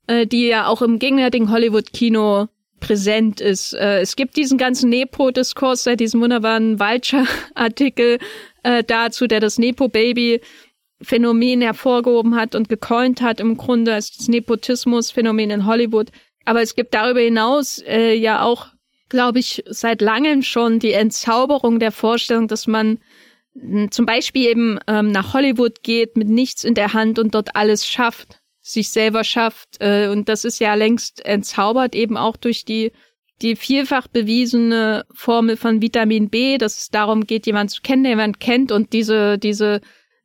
[0.06, 2.46] äh, die ja auch im gegenwärtigen Hollywood-Kino
[2.78, 3.74] präsent ist.
[3.74, 8.18] Äh, es gibt diesen ganzen Nepo-Diskurs, seit diesem wunderbaren Vulture-Artikel
[8.62, 10.40] äh, dazu, der das Nepo-Baby
[11.02, 16.10] Phänomen hervorgehoben hat und gecoint hat im Grunde als das Nepotismus-Phänomen in Hollywood.
[16.44, 18.68] Aber es gibt darüber hinaus äh, ja auch,
[19.08, 22.98] glaube ich, seit langem schon die Entzauberung der Vorstellung, dass man
[23.54, 27.56] mh, zum Beispiel eben ähm, nach Hollywood geht mit nichts in der Hand und dort
[27.56, 29.80] alles schafft, sich selber schafft.
[29.80, 32.92] Äh, und das ist ja längst entzaubert, eben auch durch die
[33.42, 38.12] die vielfach bewiesene Formel von Vitamin B, dass es darum geht, jemanden zu kennen, der
[38.12, 39.80] jemand kennt und diese, diese,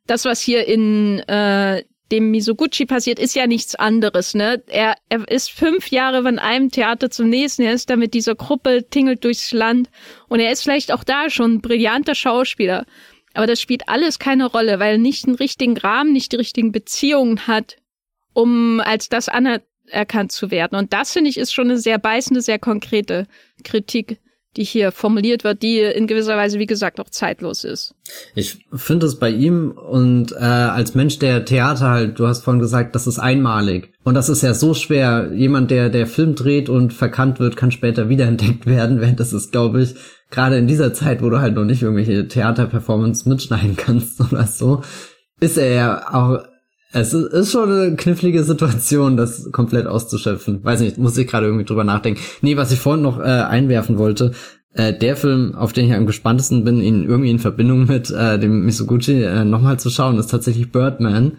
[0.06, 4.62] das, was hier in äh, dem Misoguchi passiert, ist ja nichts anderes, ne?
[4.68, 8.34] Er, er ist fünf Jahre von einem Theater zum nächsten, er ist da mit dieser
[8.34, 9.90] Gruppe, tingelt durchs Land
[10.28, 12.86] und er ist vielleicht auch da schon ein brillanter Schauspieler.
[13.34, 16.72] Aber das spielt alles keine Rolle, weil er nicht einen richtigen Rahmen, nicht die richtigen
[16.72, 17.76] Beziehungen hat,
[18.32, 20.78] um als das anerkannt zu werden.
[20.78, 23.26] Und das, finde ich, ist schon eine sehr beißende, sehr konkrete
[23.64, 24.20] Kritik,
[24.56, 27.94] die hier formuliert wird, die in gewisser Weise, wie gesagt, auch zeitlos ist.
[28.34, 32.60] Ich finde es bei ihm und äh, als Mensch, der Theater halt, du hast vorhin
[32.60, 33.92] gesagt, das ist einmalig.
[34.04, 35.32] Und das ist ja so schwer.
[35.34, 39.00] Jemand, der der Film dreht und verkannt wird, kann später wiederentdeckt werden.
[39.00, 39.94] Während das ist, glaube ich,
[40.30, 44.82] gerade in dieser Zeit, wo du halt noch nicht irgendwelche Theaterperformance mitschneiden kannst oder so,
[45.40, 46.44] ist er ja auch.
[46.98, 50.64] Es ist schon eine knifflige Situation, das komplett auszuschöpfen.
[50.64, 52.22] Weiß nicht, muss ich gerade irgendwie drüber nachdenken.
[52.40, 54.32] Nee, was ich vorhin noch äh, einwerfen wollte,
[54.72, 58.38] äh, der Film, auf den ich am gespanntesten bin, ihn irgendwie in Verbindung mit äh,
[58.38, 61.32] dem Misoguchi äh, nochmal zu schauen, ist tatsächlich Birdman.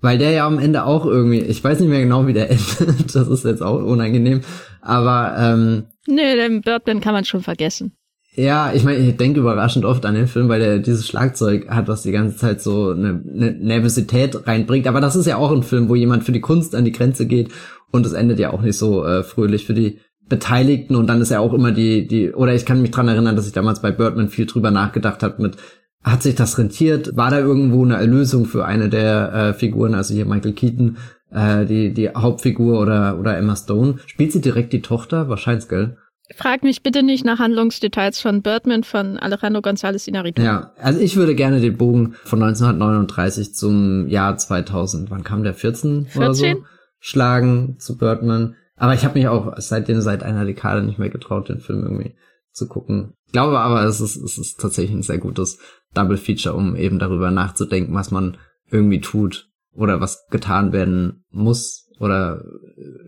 [0.00, 2.50] Weil der ja am Ende auch irgendwie, ich weiß nicht mehr genau, wie der
[2.80, 4.40] endet, das ist jetzt auch unangenehm,
[4.80, 7.96] aber ähm, Nee, den Birdman kann man schon vergessen.
[8.36, 11.88] Ja, ich meine, ich denke überraschend oft an den Film, weil der dieses Schlagzeug hat,
[11.88, 14.86] was die ganze Zeit so eine, eine Nervosität reinbringt.
[14.86, 17.26] Aber das ist ja auch ein Film, wo jemand für die Kunst an die Grenze
[17.26, 17.48] geht
[17.92, 21.30] und es endet ja auch nicht so äh, fröhlich für die Beteiligten und dann ist
[21.30, 23.90] ja auch immer die, die, oder ich kann mich dran erinnern, dass ich damals bei
[23.90, 25.56] Birdman viel drüber nachgedacht habe mit,
[26.02, 27.16] hat sich das rentiert?
[27.16, 30.98] War da irgendwo eine Erlösung für eine der äh, Figuren, also hier Michael Keaton,
[31.32, 33.96] äh, die, die Hauptfigur oder, oder Emma Stone?
[34.06, 35.28] Spielt sie direkt die Tochter?
[35.28, 35.96] Wahrscheinlich, gell?
[36.34, 40.42] Frag mich bitte nicht nach Handlungsdetails von Birdman von Alejandro González Inarritu.
[40.42, 45.54] Ja, also ich würde gerne den Bogen von 1939 zum Jahr 2000, wann kam der
[45.54, 46.64] 14, oder so, 14?
[46.98, 48.56] schlagen zu Birdman.
[48.74, 52.16] Aber ich habe mich auch seitdem seit einer Dekade nicht mehr getraut, den Film irgendwie
[52.52, 53.14] zu gucken.
[53.26, 55.58] Ich glaube aber, es ist, es ist tatsächlich ein sehr gutes
[55.94, 58.36] Double Feature, um eben darüber nachzudenken, was man
[58.70, 62.44] irgendwie tut oder was getan werden muss oder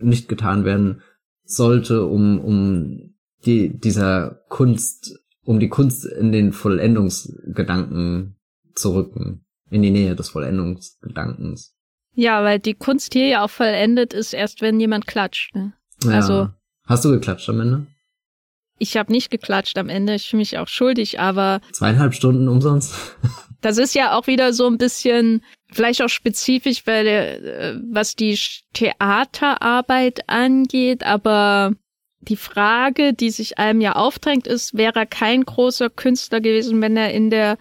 [0.01, 1.01] nicht getan werden
[1.49, 3.13] sollte, um, um
[3.45, 8.35] die, dieser Kunst, um die Kunst in den Vollendungsgedanken
[8.75, 11.75] zu rücken, in die Nähe des Vollendungsgedankens.
[12.13, 15.55] Ja, weil die Kunst hier ja auch vollendet ist, erst wenn jemand klatscht.
[15.55, 15.73] Ne?
[16.03, 16.11] Ja.
[16.11, 16.49] Also-
[16.85, 17.87] Hast du geklatscht am Ende?
[18.79, 22.93] Ich habe nicht geklatscht am Ende, ich fühle mich auch schuldig, aber Zweieinhalb Stunden umsonst?
[23.61, 28.37] das ist ja auch wieder so ein bisschen vielleicht auch spezifisch, weil äh, was die
[28.73, 31.73] Theaterarbeit angeht, aber
[32.21, 36.97] die Frage, die sich einem ja aufdrängt, ist, wäre er kein großer Künstler gewesen, wenn
[36.97, 37.57] er in der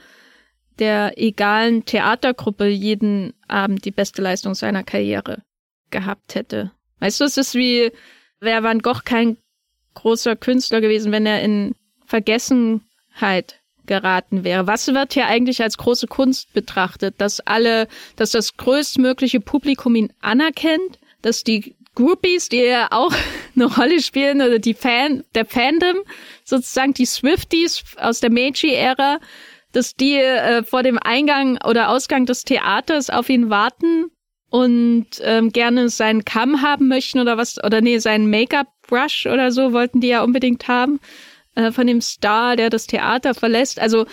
[0.78, 5.42] der egalen Theatergruppe jeden Abend die beste Leistung seiner Karriere
[5.90, 6.70] gehabt hätte.
[7.00, 7.90] Weißt du, es ist wie,
[8.40, 9.38] wäre Van Gogh kein
[9.94, 11.74] großer Künstler gewesen, wenn er in
[12.06, 14.68] Vergessenheit geraten wäre.
[14.68, 17.16] Was wird hier eigentlich als große Kunst betrachtet?
[17.18, 23.12] Dass alle, dass das größtmögliche Publikum ihn anerkennt, dass die Groupies, die ja auch
[23.56, 25.96] eine Rolle spielen, oder die Fan, der Fandom,
[26.44, 29.18] sozusagen die Swifties aus der Meiji-Ära,
[29.72, 34.10] dass die äh, vor dem Eingang oder Ausgang des Theaters auf ihn warten
[34.50, 39.72] und ähm, gerne seinen Kamm haben möchten oder was, oder nee, seinen Make-up-Brush oder so
[39.72, 41.00] wollten die ja unbedingt haben
[41.58, 43.80] äh, von dem Star, der das Theater verlässt.
[43.80, 44.06] Also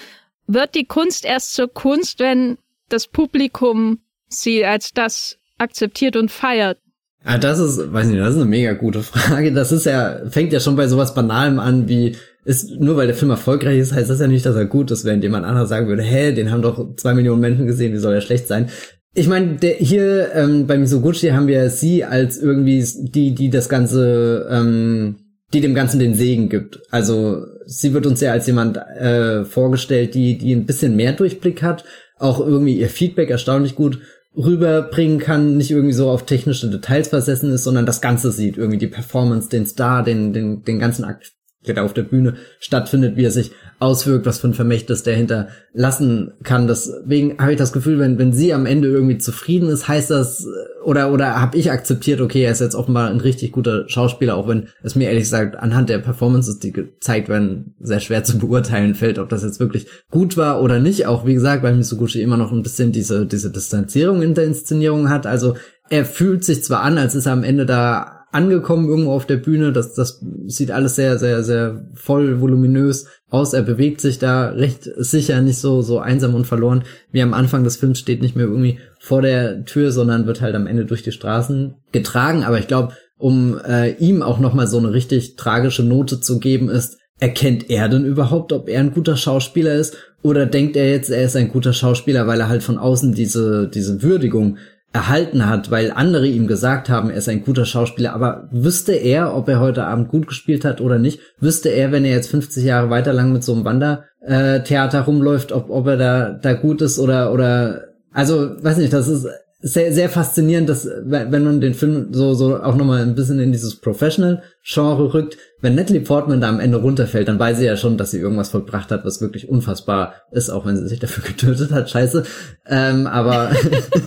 [0.47, 2.57] wird die Kunst erst zur Kunst, wenn
[2.89, 6.79] das Publikum sie als das akzeptiert und feiert.
[7.23, 9.53] Ja, das ist, weiß nicht, das ist eine mega gute Frage.
[9.53, 12.15] Das ist ja, fängt ja schon bei sowas Banalem an wie,
[12.45, 15.05] ist, nur weil der Film erfolgreich ist, heißt das ja nicht, dass er gut ist,
[15.05, 18.13] während jemand anderes sagen würde, hä, den haben doch zwei Millionen Menschen gesehen, wie soll
[18.13, 18.69] er schlecht sein?
[19.13, 24.47] Ich meine, hier ähm, bei Misoguchi haben wir sie als irgendwie die, die das Ganze,
[24.51, 25.15] ähm,
[25.53, 26.81] die dem Ganzen den Segen gibt.
[26.91, 31.61] Also sie wird uns ja als jemand äh, vorgestellt, die, die ein bisschen mehr Durchblick
[31.61, 31.85] hat,
[32.17, 33.99] auch irgendwie ihr Feedback erstaunlich gut
[34.37, 38.77] rüberbringen kann, nicht irgendwie so auf technische Details versessen ist, sondern das Ganze sieht, irgendwie
[38.77, 41.34] die Performance, den Star, den, den, den ganzen Akt
[41.77, 46.67] auf der Bühne stattfindet, wie er sich auswirkt, was für ein Vermächtnis der hinterlassen kann.
[46.67, 50.47] Deswegen habe ich das Gefühl, wenn, wenn sie am Ende irgendwie zufrieden ist, heißt das,
[50.83, 54.47] oder, oder habe ich akzeptiert, okay, er ist jetzt offenbar ein richtig guter Schauspieler, auch
[54.47, 58.95] wenn es mir ehrlich gesagt anhand der Performances, die gezeigt werden, sehr schwer zu beurteilen
[58.95, 61.07] fällt, ob das jetzt wirklich gut war oder nicht.
[61.07, 65.09] Auch wie gesagt, weil Misoguchi immer noch ein bisschen diese, diese Distanzierung in der Inszenierung
[65.09, 65.27] hat.
[65.27, 65.55] Also
[65.89, 69.37] er fühlt sich zwar an, als ist er am Ende da angekommen irgendwo auf der
[69.37, 69.71] Bühne.
[69.71, 73.53] Das, das sieht alles sehr, sehr, sehr voll voluminös aus.
[73.53, 76.83] Er bewegt sich da recht sicher, nicht so, so einsam und verloren.
[77.11, 80.53] Wie am Anfang des Films steht nicht mehr irgendwie vor der Tür, sondern wird halt
[80.53, 82.43] am Ende durch die Straßen getragen.
[82.43, 86.69] Aber ich glaube, um äh, ihm auch nochmal so eine richtig tragische Note zu geben,
[86.69, 89.95] ist, erkennt er denn überhaupt, ob er ein guter Schauspieler ist?
[90.21, 93.69] Oder denkt er jetzt, er ist ein guter Schauspieler, weil er halt von außen diese,
[93.73, 94.57] diese Würdigung
[94.95, 99.35] erhalten hat, weil andere ihm gesagt haben, er ist ein guter Schauspieler, aber wüsste er,
[99.35, 102.63] ob er heute Abend gut gespielt hat oder nicht, wüsste er, wenn er jetzt 50
[102.63, 106.97] Jahre weiter lang mit so einem Wandertheater rumläuft, ob, ob er da, da gut ist
[106.97, 109.27] oder, oder, also, weiß nicht, das ist,
[109.67, 113.51] sehr, sehr faszinierend, dass, wenn man den Film so, so auch nochmal ein bisschen in
[113.51, 117.97] dieses Professional-Genre rückt, wenn Natalie Portman da am Ende runterfällt, dann weiß sie ja schon,
[117.97, 121.71] dass sie irgendwas vollbracht hat, was wirklich unfassbar ist, auch wenn sie sich dafür getötet
[121.71, 122.25] hat, scheiße.
[122.67, 123.53] Ähm, aber,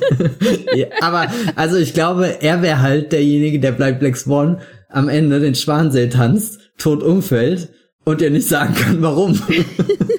[0.77, 5.41] ja, aber, also ich glaube, er wäre halt derjenige, der bleibt Black Swan am Ende
[5.41, 7.71] den Schwansee tanzt, tot umfällt
[8.05, 9.37] und ihr nicht sagen kann, warum.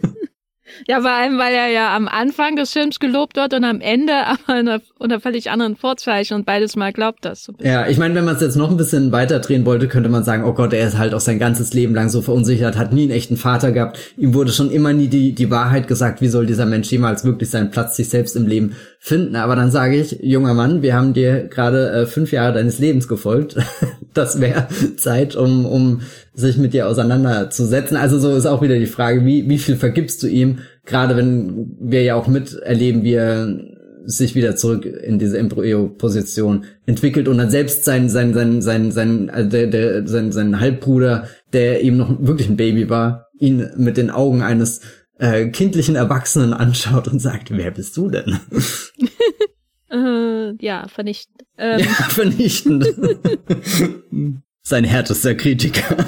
[0.89, 4.25] Ja, vor allem, weil er ja am Anfang des Films gelobt wird und am Ende
[4.25, 7.43] aber unter, unter völlig anderen Vorzeichen und beides mal glaubt das.
[7.43, 10.09] So ja, ich meine, wenn man es jetzt noch ein bisschen weiter drehen wollte, könnte
[10.09, 12.91] man sagen, oh Gott, er ist halt auch sein ganzes Leben lang so verunsichert, hat
[12.91, 16.27] nie einen echten Vater gehabt, ihm wurde schon immer nie die, die Wahrheit gesagt, wie
[16.27, 19.35] soll dieser Mensch jemals wirklich seinen Platz sich selbst im Leben finden.
[19.35, 23.07] Aber dann sage ich, junger Mann, wir haben dir gerade äh, fünf Jahre deines Lebens
[23.07, 23.57] gefolgt.
[24.15, 24.67] das wäre
[24.97, 26.01] Zeit, um, um
[26.39, 27.97] sich mit dir auseinanderzusetzen.
[27.97, 30.59] Also so ist auch wieder die Frage, wie, wie viel vergibst du ihm?
[30.85, 33.59] Gerade wenn wir ja auch miterleben, wie er
[34.05, 39.29] sich wieder zurück in diese Embryo-Position entwickelt und dann selbst sein, sein, sein, sein, sein,
[39.29, 43.97] also der, der, sein, sein Halbbruder, der eben noch wirklich ein Baby war, ihn mit
[43.97, 44.81] den Augen eines
[45.19, 48.39] äh, kindlichen Erwachsenen anschaut und sagt, wer bist du denn?
[49.91, 51.43] äh, ja, vernichtend.
[51.57, 51.79] Ähm.
[51.79, 52.87] Ja, vernichtend.
[54.69, 56.05] Sein härtester Kritiker.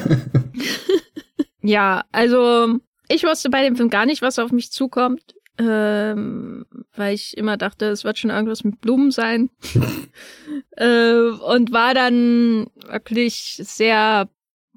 [1.64, 7.16] ja, also ich wusste bei dem Film gar nicht, was auf mich zukommt, ähm, weil
[7.16, 9.50] ich immer dachte, es wird schon irgendwas mit Blumen sein.
[10.78, 14.30] äh, und war dann wirklich sehr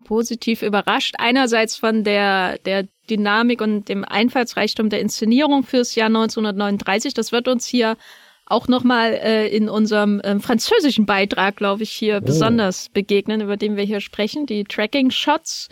[0.04, 1.16] positiv überrascht.
[1.18, 7.12] Einerseits von der, der Dynamik und dem Einfallsreichtum der Inszenierung fürs Jahr 1939.
[7.12, 7.98] Das wird uns hier
[8.46, 12.26] auch nochmal äh, in unserem äh, französischen Beitrag, glaube ich, hier oh.
[12.26, 14.46] besonders begegnen, über den wir hier sprechen.
[14.46, 15.68] Die Tracking-Shots,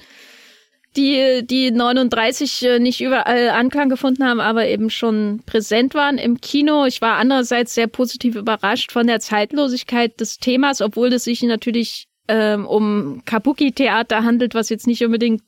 [0.97, 6.41] die, die 39 äh, nicht überall Anklang gefunden haben, aber eben schon präsent waren im
[6.41, 6.87] Kino.
[6.87, 12.09] Ich war andererseits sehr positiv überrascht von der Zeitlosigkeit des Themas, obwohl es sich natürlich
[12.29, 15.43] ähm, um Kabuki-Theater handelt, was jetzt nicht unbedingt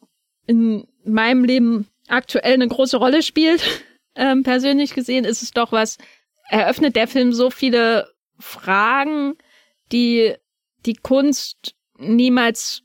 [0.46, 3.62] in meinem Leben aktuell eine große Rolle spielt.
[4.16, 5.98] Ähm, persönlich gesehen ist es doch was
[6.48, 9.34] eröffnet der Film so viele Fragen,
[9.92, 10.34] die
[10.86, 12.82] die Kunst niemals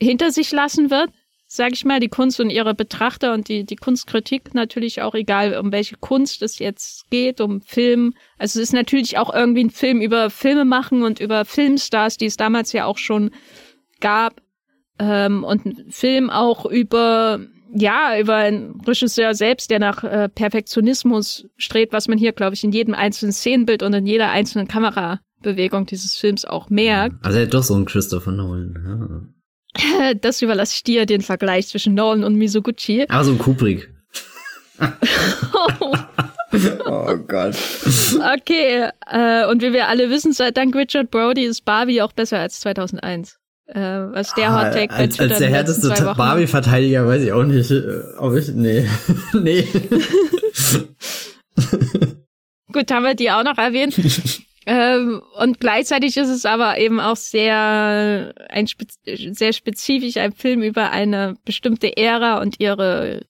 [0.00, 1.10] hinter sich lassen wird,
[1.46, 5.58] sag ich mal, die Kunst und ihre Betrachter und die, die Kunstkritik natürlich auch, egal
[5.58, 8.14] um welche Kunst es jetzt geht, um Film.
[8.38, 12.26] Also es ist natürlich auch irgendwie ein Film über Filme machen und über Filmstars, die
[12.26, 13.32] es damals ja auch schon
[14.00, 14.40] gab.
[15.00, 17.40] Ähm, und ein Film auch über,
[17.72, 22.64] ja, über einen Regisseur selbst, der nach äh, Perfektionismus strebt, was man hier, glaube ich,
[22.64, 27.16] in jedem einzelnen Szenenbild und in jeder einzelnen Kamerabewegung dieses Films auch merkt.
[27.22, 29.32] Also er hat doch so einen Christopher Nolan.
[29.76, 30.14] Ja.
[30.20, 33.06] Das überlasse ich dir, den Vergleich zwischen Nolan und Misoguchi.
[33.08, 33.88] Aber so ein Kubrick.
[36.86, 37.54] oh Gott.
[38.36, 42.38] Okay, äh, und wie wir alle wissen, seit dank Richard Brody ist Barbie auch besser
[42.40, 43.39] als 2001.
[43.72, 47.70] Äh, was der ah, Hot Take als, als der härteste Barbie-Verteidiger weiß ich auch nicht,
[47.70, 48.88] äh, ob ich, nee,
[49.32, 49.64] nee.
[52.72, 53.94] Gut, haben wir die auch noch erwähnt.
[54.66, 58.66] Ähm, und gleichzeitig ist es aber eben auch sehr, ein
[59.06, 63.22] sehr spezifisch ein Film über eine bestimmte Ära und ihre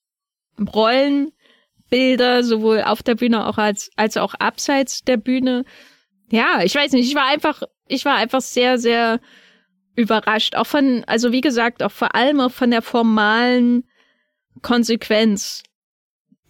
[0.59, 5.63] Rollenbilder, sowohl auf der Bühne auch als, als auch abseits der Bühne.
[6.31, 9.21] Ja, ich weiß nicht, ich war einfach, ich war einfach sehr, sehr
[9.95, 10.55] überrascht.
[10.55, 13.85] Auch von, also wie gesagt, auch vor allem auch von der formalen
[14.61, 15.63] Konsequenz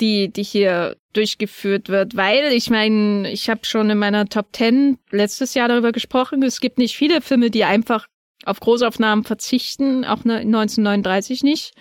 [0.02, 4.98] die, die hier durchgeführt wird, weil ich meine, ich habe schon in meiner Top 10
[5.12, 8.08] letztes Jahr darüber gesprochen, es gibt nicht viele Filme, die einfach
[8.46, 11.74] auf Großaufnahmen verzichten, auch 1939 nicht.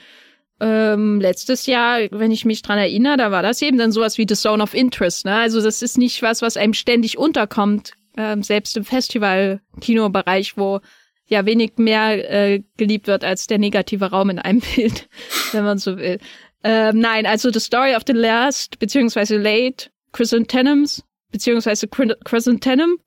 [0.61, 4.27] Ähm, letztes Jahr, wenn ich mich dran erinnere, da war das eben dann sowas wie
[4.29, 5.25] The Zone of Interest.
[5.25, 5.35] Ne?
[5.35, 10.81] Also das ist nicht was, was einem ständig unterkommt, ähm, selbst im Festival-Kinobereich, wo
[11.31, 15.09] ja wenig mehr äh, geliebt wird als der negative Raum in einem Bild,
[15.53, 16.19] wenn man so will.
[16.63, 22.99] Ähm, nein, also The Story of the Last, beziehungsweise Late Chrysanthemums, beziehungsweise Chrysanthemum,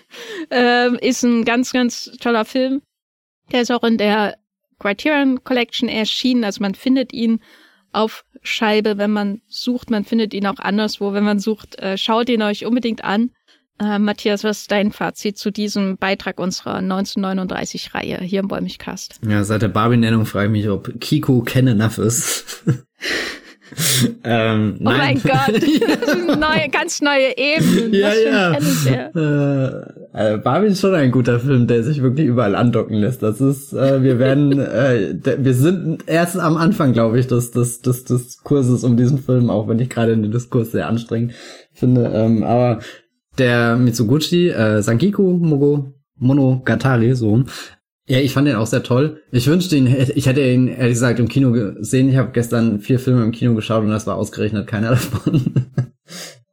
[0.50, 2.80] ähm, ist ein ganz, ganz toller Film.
[3.50, 4.38] Der ist auch in der
[4.78, 7.40] Criterion Collection erschienen, also man findet ihn
[7.92, 9.90] auf Scheibe, wenn man sucht.
[9.90, 11.78] Man findet ihn auch anderswo, wenn man sucht.
[11.78, 13.30] Äh, schaut ihn euch unbedingt an.
[13.82, 19.18] Äh, Matthias, was ist dein Fazit zu diesem Beitrag unserer 1939-Reihe hier im Bäumigcast?
[19.26, 22.62] Ja, seit der Barbie-Nennung frage ich mich, ob Kiko Ken enough ist.
[24.24, 25.60] ähm, oh mein Gott,
[26.38, 27.92] neue, ganz neue Ebenen.
[27.92, 28.52] Ja, ja.
[28.52, 33.22] Äh, also Barbie ist schon ein guter Film, der sich wirklich überall andocken lässt.
[33.22, 37.80] Das ist, äh, wir werden, äh, wir sind erst am Anfang, glaube ich, des, des,
[37.80, 41.32] des Diskurses um diesen Film, auch wenn ich gerade den Diskurs sehr anstrengend
[41.72, 42.12] finde.
[42.14, 42.80] Ähm, aber
[43.38, 47.44] der Mitsuguchi, äh, Sankiku Mogo, Monogatari, so,
[48.08, 49.22] ja, ich fand den auch sehr toll.
[49.30, 52.08] Ich wünschte ihn, ich hätte ihn ehrlich gesagt im Kino gesehen.
[52.08, 55.70] Ich habe gestern vier Filme im Kino geschaut und das war ausgerechnet keiner davon.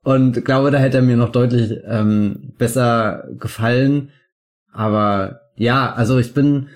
[0.03, 4.11] und glaube, da hätte er mir noch deutlich ähm, besser gefallen.
[4.71, 6.67] Aber ja, also ich bin,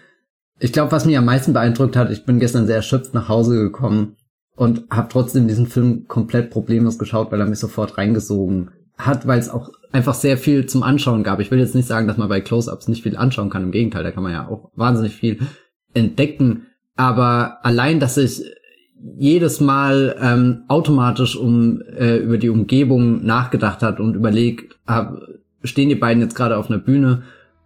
[0.60, 3.56] ich glaube, was mich am meisten beeindruckt hat, ich bin gestern sehr erschöpft nach Hause
[3.56, 4.16] gekommen
[4.56, 9.39] und habe trotzdem diesen Film komplett problemlos geschaut, weil er mich sofort reingesogen hat, weil
[9.39, 11.39] es auch einfach sehr viel zum Anschauen gab.
[11.39, 13.64] Ich will jetzt nicht sagen, dass man bei Close-Ups nicht viel anschauen kann.
[13.64, 15.39] Im Gegenteil, da kann man ja auch wahnsinnig viel
[15.94, 16.66] entdecken.
[16.96, 18.44] Aber allein, dass ich
[19.18, 25.18] jedes Mal ähm, automatisch um äh, über die Umgebung nachgedacht hat und überlegt, hab,
[25.64, 27.24] stehen die beiden jetzt gerade auf einer Bühne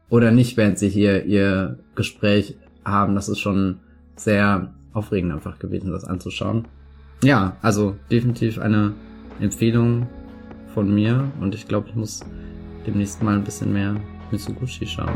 [0.09, 3.79] oder nicht, während sie hier ihr Gespräch haben, das ist schon
[4.15, 6.65] sehr aufregend einfach gewesen, das anzuschauen.
[7.23, 8.93] Ja, also definitiv eine
[9.39, 10.07] Empfehlung
[10.77, 12.19] von mir und ich glaube, ich muss
[12.85, 13.95] demnächst mal ein bisschen mehr
[14.29, 15.09] Mitsugushi schauen.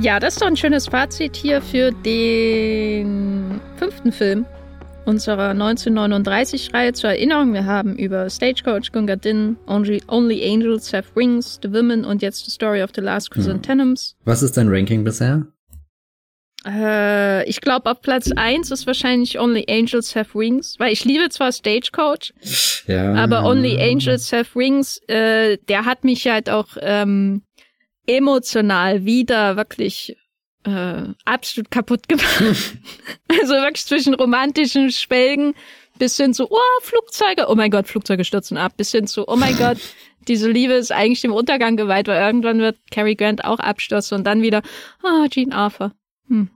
[0.00, 4.46] Ja, das ist doch ein schönes Fazit hier für den fünften Film
[5.06, 7.52] unserer 1939-Reihe zur Erinnerung.
[7.52, 12.44] Wir haben über Stagecoach, Gunga Din, Only, Only Angels Have Wings, The Women und jetzt
[12.44, 14.16] The Story of the Last Chrysanthemums.
[14.24, 15.46] Was ist dein Ranking bisher?
[16.66, 21.28] Äh, ich glaube, auf Platz 1 ist wahrscheinlich Only Angels Have Wings, weil ich liebe
[21.28, 22.32] zwar Stagecoach,
[22.86, 23.14] ja.
[23.14, 27.42] aber Only Angels Have Wings, äh, der hat mich halt auch ähm,
[28.06, 30.16] emotional wieder wirklich
[30.64, 32.42] äh, absolut kaputt gemacht.
[33.28, 35.54] also wirklich zwischen romantischen Schwelgen
[35.98, 39.36] bis hin zu, oh, Flugzeuge, oh mein Gott, Flugzeuge stürzen ab, bis hin zu, oh
[39.36, 39.78] mein Gott,
[40.28, 44.24] diese Liebe ist eigentlich dem Untergang geweiht, weil irgendwann wird Cary Grant auch abstürzen und
[44.24, 44.62] dann wieder,
[45.02, 45.92] ah, oh, Gene Arthur.
[46.28, 46.50] Hm.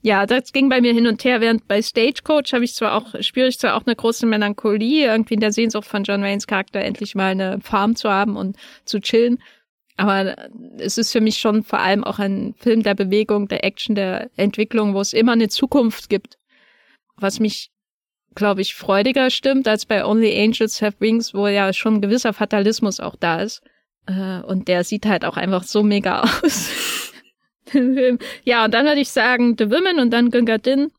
[0.00, 3.20] Ja, das ging bei mir hin und her, während bei Stagecoach habe ich zwar auch,
[3.20, 6.80] spüre ich zwar auch eine große Melancholie, irgendwie in der Sehnsucht von John Waynes Charakter
[6.80, 9.42] endlich mal eine Farm zu haben und zu chillen.
[9.98, 10.36] Aber
[10.78, 14.30] es ist für mich schon vor allem auch ein Film der Bewegung, der Action, der
[14.36, 16.38] Entwicklung, wo es immer eine Zukunft gibt.
[17.16, 17.72] Was mich,
[18.36, 22.32] glaube ich, freudiger stimmt als bei Only Angels Have Wings, wo ja schon ein gewisser
[22.32, 23.60] Fatalismus auch da ist.
[24.06, 27.12] Äh, und der sieht halt auch einfach so mega aus.
[28.44, 30.92] ja, und dann würde ich sagen The Women und dann Gunga Din.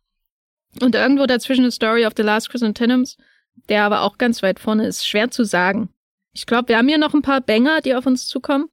[0.82, 3.16] Und irgendwo dazwischen The Story of the Last Chrysanthemums,
[3.70, 5.08] der aber auch ganz weit vorne ist.
[5.08, 5.88] Schwer zu sagen.
[6.34, 8.70] Ich glaube, wir haben hier noch ein paar Banger, die auf uns zukommen.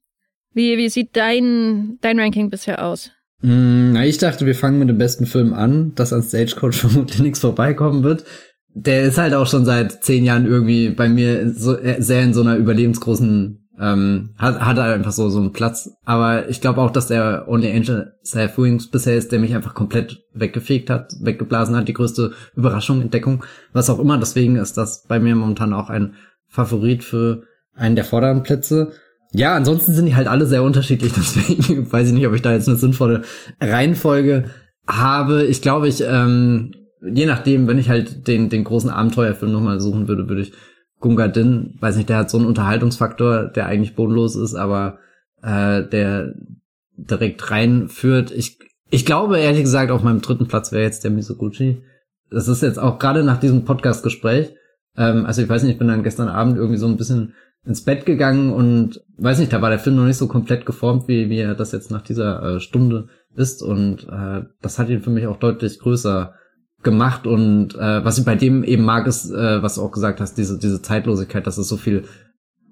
[0.56, 3.10] Wie, wie sieht dein, dein Ranking bisher aus?
[3.42, 7.20] Mm, na, ich dachte, wir fangen mit dem besten Film an, dass an Stagecoach vermutlich
[7.20, 8.24] nichts vorbeikommen wird.
[8.72, 12.32] Der ist halt auch schon seit zehn Jahren irgendwie bei mir so, äh, sehr in
[12.32, 15.90] so einer überlebensgroßen, ähm, hat, hat er einfach so, so einen Platz.
[16.06, 19.74] Aber ich glaube auch, dass der Only Angel Self Wings bisher ist, der mich einfach
[19.74, 23.44] komplett weggefegt hat, weggeblasen hat, die größte Überraschung, Entdeckung,
[23.74, 24.16] was auch immer.
[24.16, 26.14] Deswegen ist das bei mir momentan auch ein
[26.48, 27.42] Favorit für
[27.74, 28.94] einen der vorderen Plätze.
[29.32, 32.52] Ja, ansonsten sind die halt alle sehr unterschiedlich, deswegen weiß ich nicht, ob ich da
[32.52, 33.22] jetzt eine sinnvolle
[33.60, 34.44] Reihenfolge
[34.86, 35.44] habe.
[35.44, 36.72] Ich glaube, ich, ähm,
[37.02, 40.52] je nachdem, wenn ich halt den, den großen Abenteuerfilm nochmal suchen würde, würde ich
[41.00, 44.98] Gunga Din, weiß nicht, der hat so einen Unterhaltungsfaktor, der eigentlich bodenlos ist, aber
[45.42, 46.34] äh, der
[46.96, 48.30] direkt reinführt.
[48.30, 48.58] Ich,
[48.90, 51.82] ich glaube, ehrlich gesagt, auf meinem dritten Platz wäre jetzt der Misoguchi.
[52.30, 54.54] Das ist jetzt auch gerade nach diesem Podcast-Gespräch.
[54.96, 57.34] Ähm, also ich weiß nicht, ich bin dann gestern Abend irgendwie so ein bisschen
[57.66, 61.08] ins Bett gegangen und weiß nicht, da war der Film noch nicht so komplett geformt,
[61.08, 63.62] wie, wie er das jetzt nach dieser äh, Stunde ist.
[63.62, 66.34] Und äh, das hat ihn für mich auch deutlich größer
[66.82, 67.26] gemacht.
[67.26, 70.38] Und äh, was ich bei dem eben mag, ist, äh, was du auch gesagt hast,
[70.38, 72.04] diese, diese Zeitlosigkeit, dass es so viel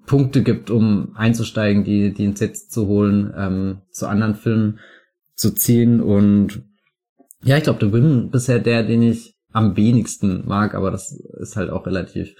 [0.05, 4.79] Punkte gibt, um einzusteigen, die, die ins Jetzt zu holen, ähm, zu anderen Filmen
[5.35, 5.99] zu ziehen.
[5.99, 6.63] Und
[7.43, 11.55] ja, ich glaube, The Wim bisher der, den ich am wenigsten mag, aber das ist
[11.55, 12.35] halt auch relativ,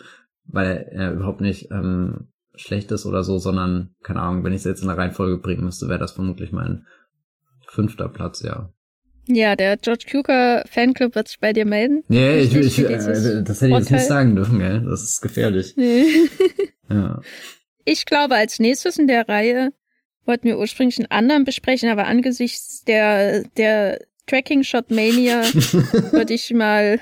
[0.45, 2.27] weil er überhaupt nicht ähm,
[2.57, 5.65] schlecht ist oder so, sondern, keine Ahnung, wenn ich es jetzt in der Reihenfolge bringen
[5.65, 6.85] müsste, wäre das vermutlich mein
[7.67, 8.71] fünfter Platz, ja.
[9.27, 12.03] Ja, der George Cukor Fanclub wird sich bei dir melden.
[12.07, 12.97] Nee, ich, ich, ich äh,
[13.43, 14.85] das hätte ich jetzt nicht sagen dürfen, gell?
[14.87, 15.73] Das ist gefährlich.
[15.75, 16.05] Nee.
[16.89, 17.21] ja.
[17.85, 19.73] Ich glaube, als nächstes in der Reihe
[20.25, 25.43] wollten wir ursprünglich einen anderen besprechen, aber angesichts der, der Tracking Shot Mania
[26.11, 26.99] würde ich mal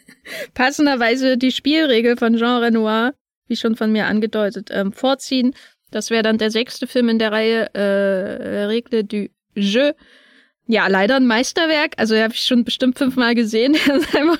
[0.54, 3.14] passenderweise die Spielregel von Jean Renoir
[3.52, 5.54] wie schon von mir angedeutet, ähm, vorziehen.
[5.90, 9.92] Das wäre dann der sechste Film in der Reihe, äh, Regle du Jeu.
[10.66, 11.92] Ja, leider ein Meisterwerk.
[11.98, 13.76] Also habe ich schon bestimmt fünfmal gesehen.
[13.86, 14.38] Das ist einfach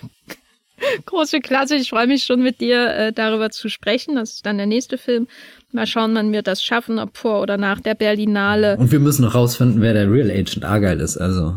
[1.04, 1.76] große Klasse.
[1.76, 4.16] Ich freue mich schon mit dir äh, darüber zu sprechen.
[4.16, 5.28] Das ist dann der nächste Film.
[5.70, 8.78] Mal schauen, wann wir das schaffen, ob vor oder nach der Berlinale.
[8.78, 11.18] Und wir müssen noch rausfinden, wer der Real Agent Argyle ist.
[11.18, 11.56] Also.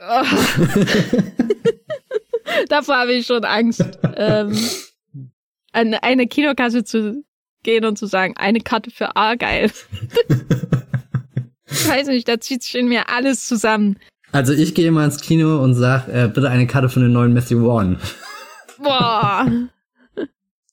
[0.00, 0.24] Oh.
[2.68, 3.84] Davor habe ich schon Angst.
[4.16, 4.56] ähm,
[5.72, 7.24] an eine Kinokasse zu
[7.62, 9.70] gehen und zu sagen, eine Karte für Argyle.
[11.70, 13.98] ich weiß nicht, da zieht sich in mir alles zusammen.
[14.32, 17.32] Also ich gehe mal ins Kino und sag, äh, bitte eine Karte für den neuen
[17.32, 17.98] Matthew Vaughn.
[18.78, 19.46] Boah.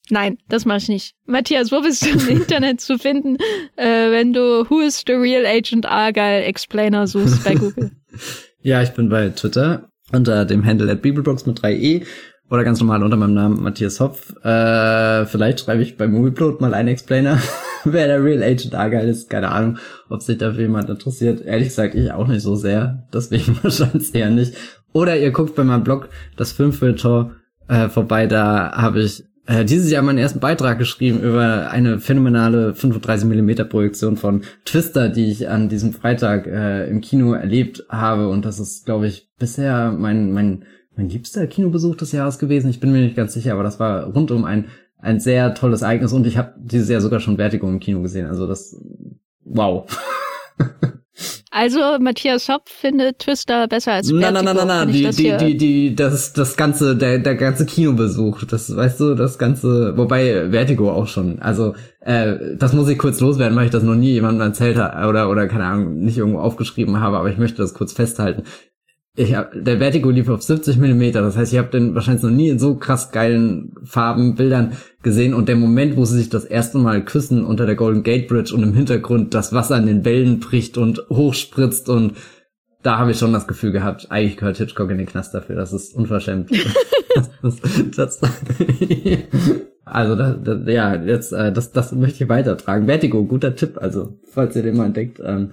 [0.09, 1.15] Nein, das mache ich nicht.
[1.25, 3.37] Matthias, wo bist du im Internet zu finden,
[3.75, 7.91] äh, wenn du Who is the Real Agent Argyle Explainer suchst bei Google?
[8.61, 12.05] ja, ich bin bei Twitter unter dem Handle at Bibelbox mit 3e
[12.49, 14.35] oder ganz normal unter meinem Namen Matthias Hopf.
[14.43, 17.39] Äh, vielleicht schreibe ich bei Movieplot mal einen Explainer,
[17.83, 19.29] wer der Real Agent Argyle ist.
[19.29, 19.77] Keine Ahnung,
[20.09, 21.41] ob sich dafür jemand interessiert.
[21.41, 23.07] Ehrlich gesagt, ich auch nicht so sehr.
[23.13, 24.53] Deswegen wahrscheinlich eher nicht.
[24.93, 27.31] Oder ihr guckt bei meinem Blog das Filmfilter
[27.67, 28.27] äh, vorbei.
[28.27, 34.15] Da habe ich äh, dieses Jahr meinen ersten Beitrag geschrieben über eine phänomenale 35mm Projektion
[34.15, 38.29] von Twister, die ich an diesem Freitag äh, im Kino erlebt habe.
[38.29, 40.65] Und das ist, glaube ich, bisher mein, mein
[40.97, 42.69] mein liebster Kinobesuch des Jahres gewesen.
[42.69, 44.65] Ich bin mir nicht ganz sicher, aber das war rundum ein,
[44.97, 48.25] ein sehr tolles Ereignis und ich habe dieses Jahr sogar schon Vertigo im Kino gesehen.
[48.25, 48.75] Also das,
[49.43, 49.85] wow.
[51.49, 54.31] Also Matthias Hopp findet Twister besser als Vertigo.
[54.31, 58.43] Nein, nein, nein, nein, die, die, die, die, das, das ganze, der, der ganze Kinobesuch,
[58.43, 61.39] das, weißt du, das ganze, wobei Vertigo auch schon.
[61.39, 65.07] Also äh, das muss ich kurz loswerden, weil ich das noch nie jemandem erzählt habe
[65.07, 68.43] oder oder keine Ahnung nicht irgendwo aufgeschrieben habe, aber ich möchte das kurz festhalten
[69.17, 72.29] ich hab, der Vertigo lief auf 70 Millimeter, das heißt, ich habe den wahrscheinlich noch
[72.29, 76.45] nie in so krass geilen Farben, Bildern gesehen und der Moment, wo sie sich das
[76.45, 80.05] erste Mal küssen unter der Golden Gate Bridge und im Hintergrund das Wasser an den
[80.05, 82.13] Wellen bricht und hochspritzt und
[82.83, 85.73] da habe ich schon das Gefühl gehabt, eigentlich gehört Hitchcock in den Knast dafür, das
[85.73, 86.51] ist unverschämt.
[87.15, 88.21] das, das, das,
[89.83, 92.85] also das, das, ja, jetzt äh, das, das möchte ich weitertragen.
[92.85, 95.19] Vertigo, guter Tipp, also falls ihr den mal entdeckt.
[95.25, 95.49] Ähm,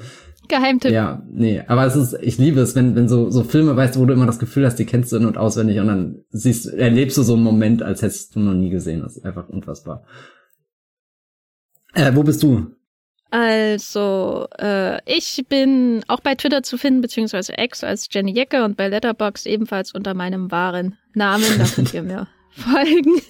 [0.48, 0.92] Geheimtipp.
[0.92, 4.04] Ja, nee, aber es ist, ich liebe es, wenn, wenn so, so Filme, weißt wo
[4.06, 7.16] du immer das Gefühl hast, die kennst du in- und auswendig und dann siehst, erlebst
[7.16, 9.02] du so einen Moment, als hättest du noch nie gesehen.
[9.02, 10.04] Das ist einfach unfassbar.
[11.94, 12.66] Äh, wo bist du?
[13.30, 18.76] Also, äh, ich bin auch bei Twitter zu finden, beziehungsweise X als Jenny Jecke und
[18.76, 21.46] bei Letterbox ebenfalls unter meinem wahren Namen.
[21.58, 23.20] Da könnt ihr mir folgen.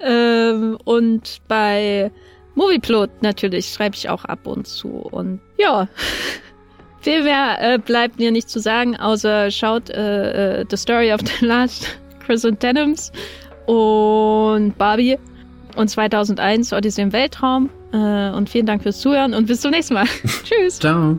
[0.00, 2.10] ähm, und bei
[2.56, 4.88] Movieplot natürlich schreibe ich auch ab und zu.
[4.88, 5.88] Und ja,
[7.00, 11.20] viel mehr äh, bleibt mir nicht zu sagen, außer schaut äh, äh, The Story of
[11.22, 13.12] the Last Chrysanthemums
[13.66, 15.18] und Barbie
[15.76, 17.70] und 2001 Odyssey im Weltraum.
[17.92, 20.06] Äh, und vielen Dank fürs Zuhören und bis zum nächsten Mal.
[20.44, 20.78] Tschüss.
[20.78, 21.18] Ciao.